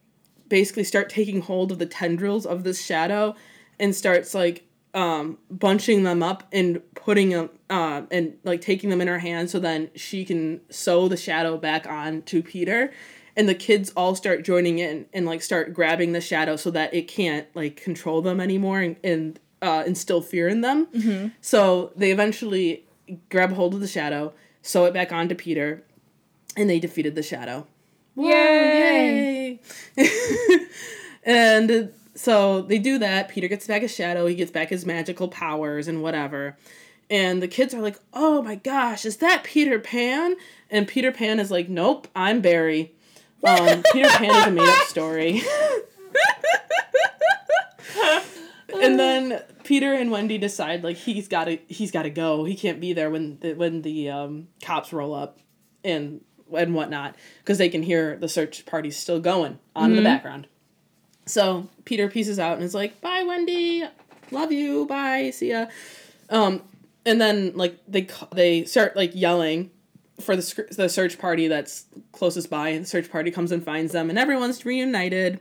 [0.48, 3.34] basically start taking hold of the tendrils of this shadow
[3.80, 9.00] and starts like um bunching them up and putting them uh, and like taking them
[9.00, 12.92] in her hand so then she can sew the shadow back on to Peter.
[13.38, 16.94] And the kids all start joining in and like start grabbing the shadow so that
[16.94, 20.86] it can't like control them anymore and, and uh, instill fear in them.
[20.86, 21.28] Mm-hmm.
[21.40, 22.84] So they eventually
[23.30, 25.82] grab hold of the shadow, sew it back onto Peter,
[26.56, 27.66] and they defeated the shadow.
[28.16, 29.60] Yay!
[29.96, 30.08] Yay!
[31.24, 33.28] and so they do that.
[33.28, 34.26] Peter gets back his shadow.
[34.26, 36.56] He gets back his magical powers and whatever.
[37.10, 40.34] And the kids are like, "Oh my gosh, is that Peter Pan?"
[40.70, 42.92] And Peter Pan is like, "Nope, I'm Barry."
[43.44, 45.42] Um, Peter Pan is a made up story.
[48.82, 52.44] and then Peter and Wendy decide like he's got to he's got to go.
[52.44, 55.40] He can't be there when the when the um, cops roll up
[55.84, 56.24] and
[56.56, 60.46] and whatnot because they can hear the search party still going on in the background.
[61.26, 63.82] So Peter pieces out and is like, "Bye, Wendy.
[64.30, 64.86] Love you.
[64.86, 65.30] Bye.
[65.30, 65.66] See ya."
[66.30, 66.62] Um,
[67.04, 69.72] and then like they they start like yelling
[70.20, 73.92] for the the search party that's closest by, and the search party comes and finds
[73.92, 75.40] them, and everyone's reunited.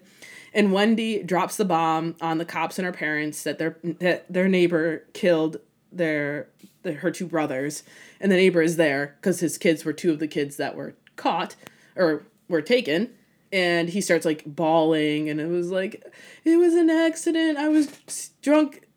[0.55, 4.47] And Wendy drops the bomb on the cops and her parents that their that their
[4.47, 5.57] neighbor killed
[5.91, 6.47] their,
[6.83, 7.83] their her two brothers,
[8.21, 10.95] and the neighbor is there because his kids were two of the kids that were
[11.17, 11.55] caught
[11.97, 13.09] or were taken.
[13.51, 16.03] And he starts like bawling, and it was like,
[16.43, 17.57] it was an accident.
[17.57, 18.87] I was drunk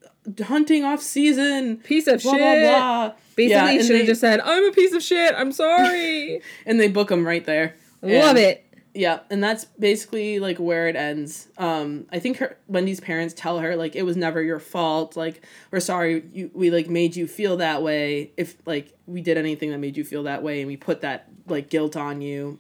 [0.42, 1.78] hunting off season.
[1.78, 2.40] Piece of Blah shit.
[2.40, 3.14] blah blah.
[3.36, 5.34] Basically, Yeah, should have just said, "I'm a piece of shit.
[5.36, 7.74] I'm sorry." and they book him right there.
[8.02, 8.64] Love And- it.
[8.99, 11.46] Yeah, and that's basically like where it ends.
[11.57, 15.16] Um, I think her Wendy's parents tell her like it was never your fault.
[15.16, 18.32] Like we're sorry you we like made you feel that way.
[18.36, 21.28] If like we did anything that made you feel that way, and we put that
[21.46, 22.59] like guilt on you,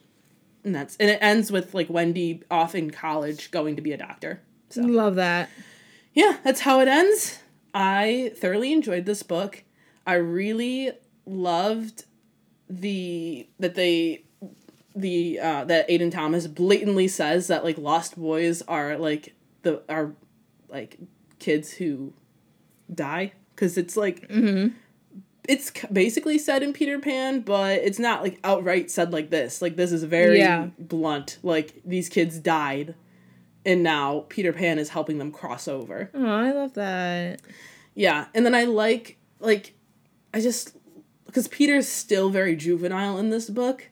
[0.62, 3.96] and that's and it ends with like Wendy off in college going to be a
[3.96, 4.40] doctor.
[4.70, 5.50] So Love that.
[6.14, 7.40] yeah, that's how it ends.
[7.74, 9.64] I thoroughly enjoyed this book.
[10.06, 10.92] I really
[11.26, 12.04] loved
[12.70, 14.22] the that they
[15.00, 20.12] the uh that Aiden Thomas blatantly says that like lost boys are like the are
[20.68, 20.98] like
[21.38, 22.12] kids who
[22.92, 24.74] die cuz it's like mm-hmm.
[25.48, 29.62] it's basically said in Peter Pan, but it's not like outright said like this.
[29.62, 30.68] Like this is very Yeah.
[30.78, 31.38] blunt.
[31.42, 32.94] Like these kids died
[33.64, 36.10] and now Peter Pan is helping them cross over.
[36.14, 37.42] Oh, I love that.
[37.94, 39.74] Yeah, and then I like like
[40.32, 40.76] I just
[41.26, 43.88] because Peter's still very juvenile in this book,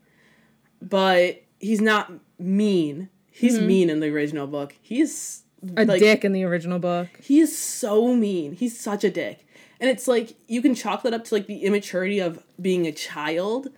[0.81, 3.09] but he's not mean.
[3.31, 3.66] He's mm-hmm.
[3.66, 4.74] mean in the original book.
[4.81, 5.43] He's
[5.77, 7.09] A like, dick in the original book.
[7.22, 8.53] He is so mean.
[8.53, 9.47] He's such a dick.
[9.79, 12.93] And it's like you can chalk that up to like the immaturity of being a
[12.93, 13.68] child,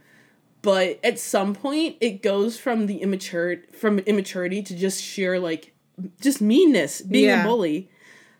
[0.63, 5.75] but at some point it goes from the immature from immaturity to just sheer like
[6.21, 7.43] just meanness, being Yeah.
[7.43, 7.91] a bully.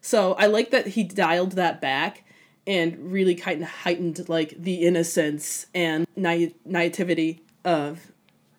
[0.01, 2.25] So I like that he dialed that back
[2.67, 8.13] and really kind of heightened like the innocence and naive naivety of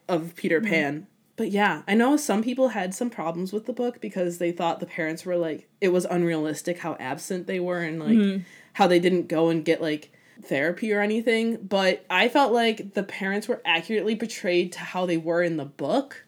[0.10, 0.70] of Peter mm-hmm.
[0.70, 1.07] Pan.
[1.36, 4.82] But yeah, I know some people had some problems with the book because they thought
[4.82, 8.43] the parents were like it was unrealistic how absent they were and like mm-hmm.
[8.74, 10.12] how they didn't go and get like
[10.43, 11.57] therapy or anything.
[11.57, 15.66] But I felt like the parents were accurately portrayed to how they were in the
[15.66, 16.26] book.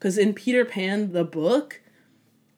[0.00, 1.82] Cause in Peter Pan the book,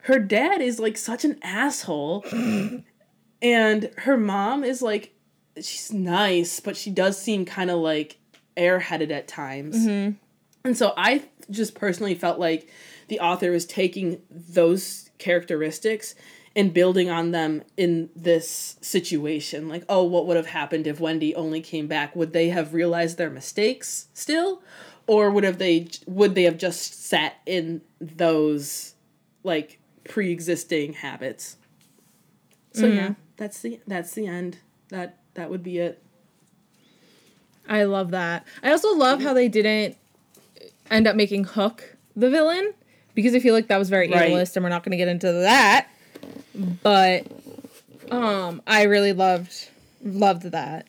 [0.03, 2.25] her dad is like such an asshole.
[3.43, 5.13] and her mom is like
[5.57, 8.19] she's nice, but she does seem kind of like
[8.57, 9.77] airheaded at times.
[9.77, 10.17] Mm-hmm.
[10.65, 12.69] And so I just personally felt like
[13.09, 16.15] the author was taking those characteristics
[16.57, 19.69] and building on them in this situation.
[19.69, 22.15] Like, oh, what would have happened if Wendy only came back?
[22.17, 24.63] Would they have realized their mistakes still?
[25.07, 28.95] Or would have they would they have just sat in those
[29.43, 31.57] like pre-existing habits?
[32.73, 32.97] So mm-hmm.
[32.97, 34.59] yeah, that's the that's the end.
[34.91, 36.03] That that would be it.
[37.69, 38.47] I love that.
[38.63, 39.97] I also love how they didn't
[40.91, 42.75] end up making Hook the villain
[43.15, 44.31] because I feel like that was very Right.
[44.31, 45.89] ableist, and we're not going to get into that.
[46.83, 47.27] But
[48.11, 49.69] um, I really loved
[50.03, 50.87] loved that.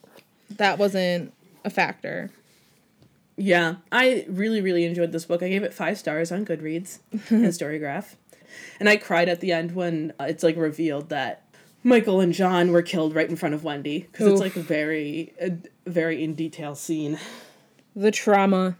[0.57, 1.33] That wasn't
[1.63, 2.31] a factor.
[3.37, 5.41] Yeah, I really, really enjoyed this book.
[5.41, 6.99] I gave it five stars on Goodreads
[7.29, 8.15] and Storygraph.
[8.79, 11.43] And I cried at the end when uh, it's like revealed that
[11.83, 15.33] Michael and John were killed right in front of Wendy because it's like a very,
[15.41, 15.53] a
[15.89, 17.17] very in detail scene.
[17.95, 18.75] The trauma.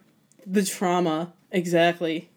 [0.45, 2.29] The trauma, exactly.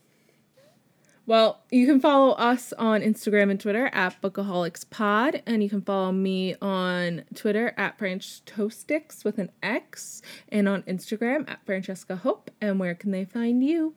[1.26, 6.12] Well, you can follow us on Instagram and Twitter at BookaholicsPod, and you can follow
[6.12, 12.50] me on Twitter at French Toastix with an X, and on Instagram at Francesca Hope.
[12.60, 13.94] And where can they find you?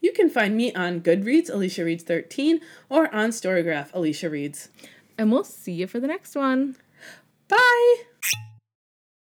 [0.00, 4.68] You can find me on Goodreads, Alicia Reads 13, or on Storygraph, Alicia Reads.
[5.18, 6.76] And we'll see you for the next one.
[7.48, 8.09] Bye!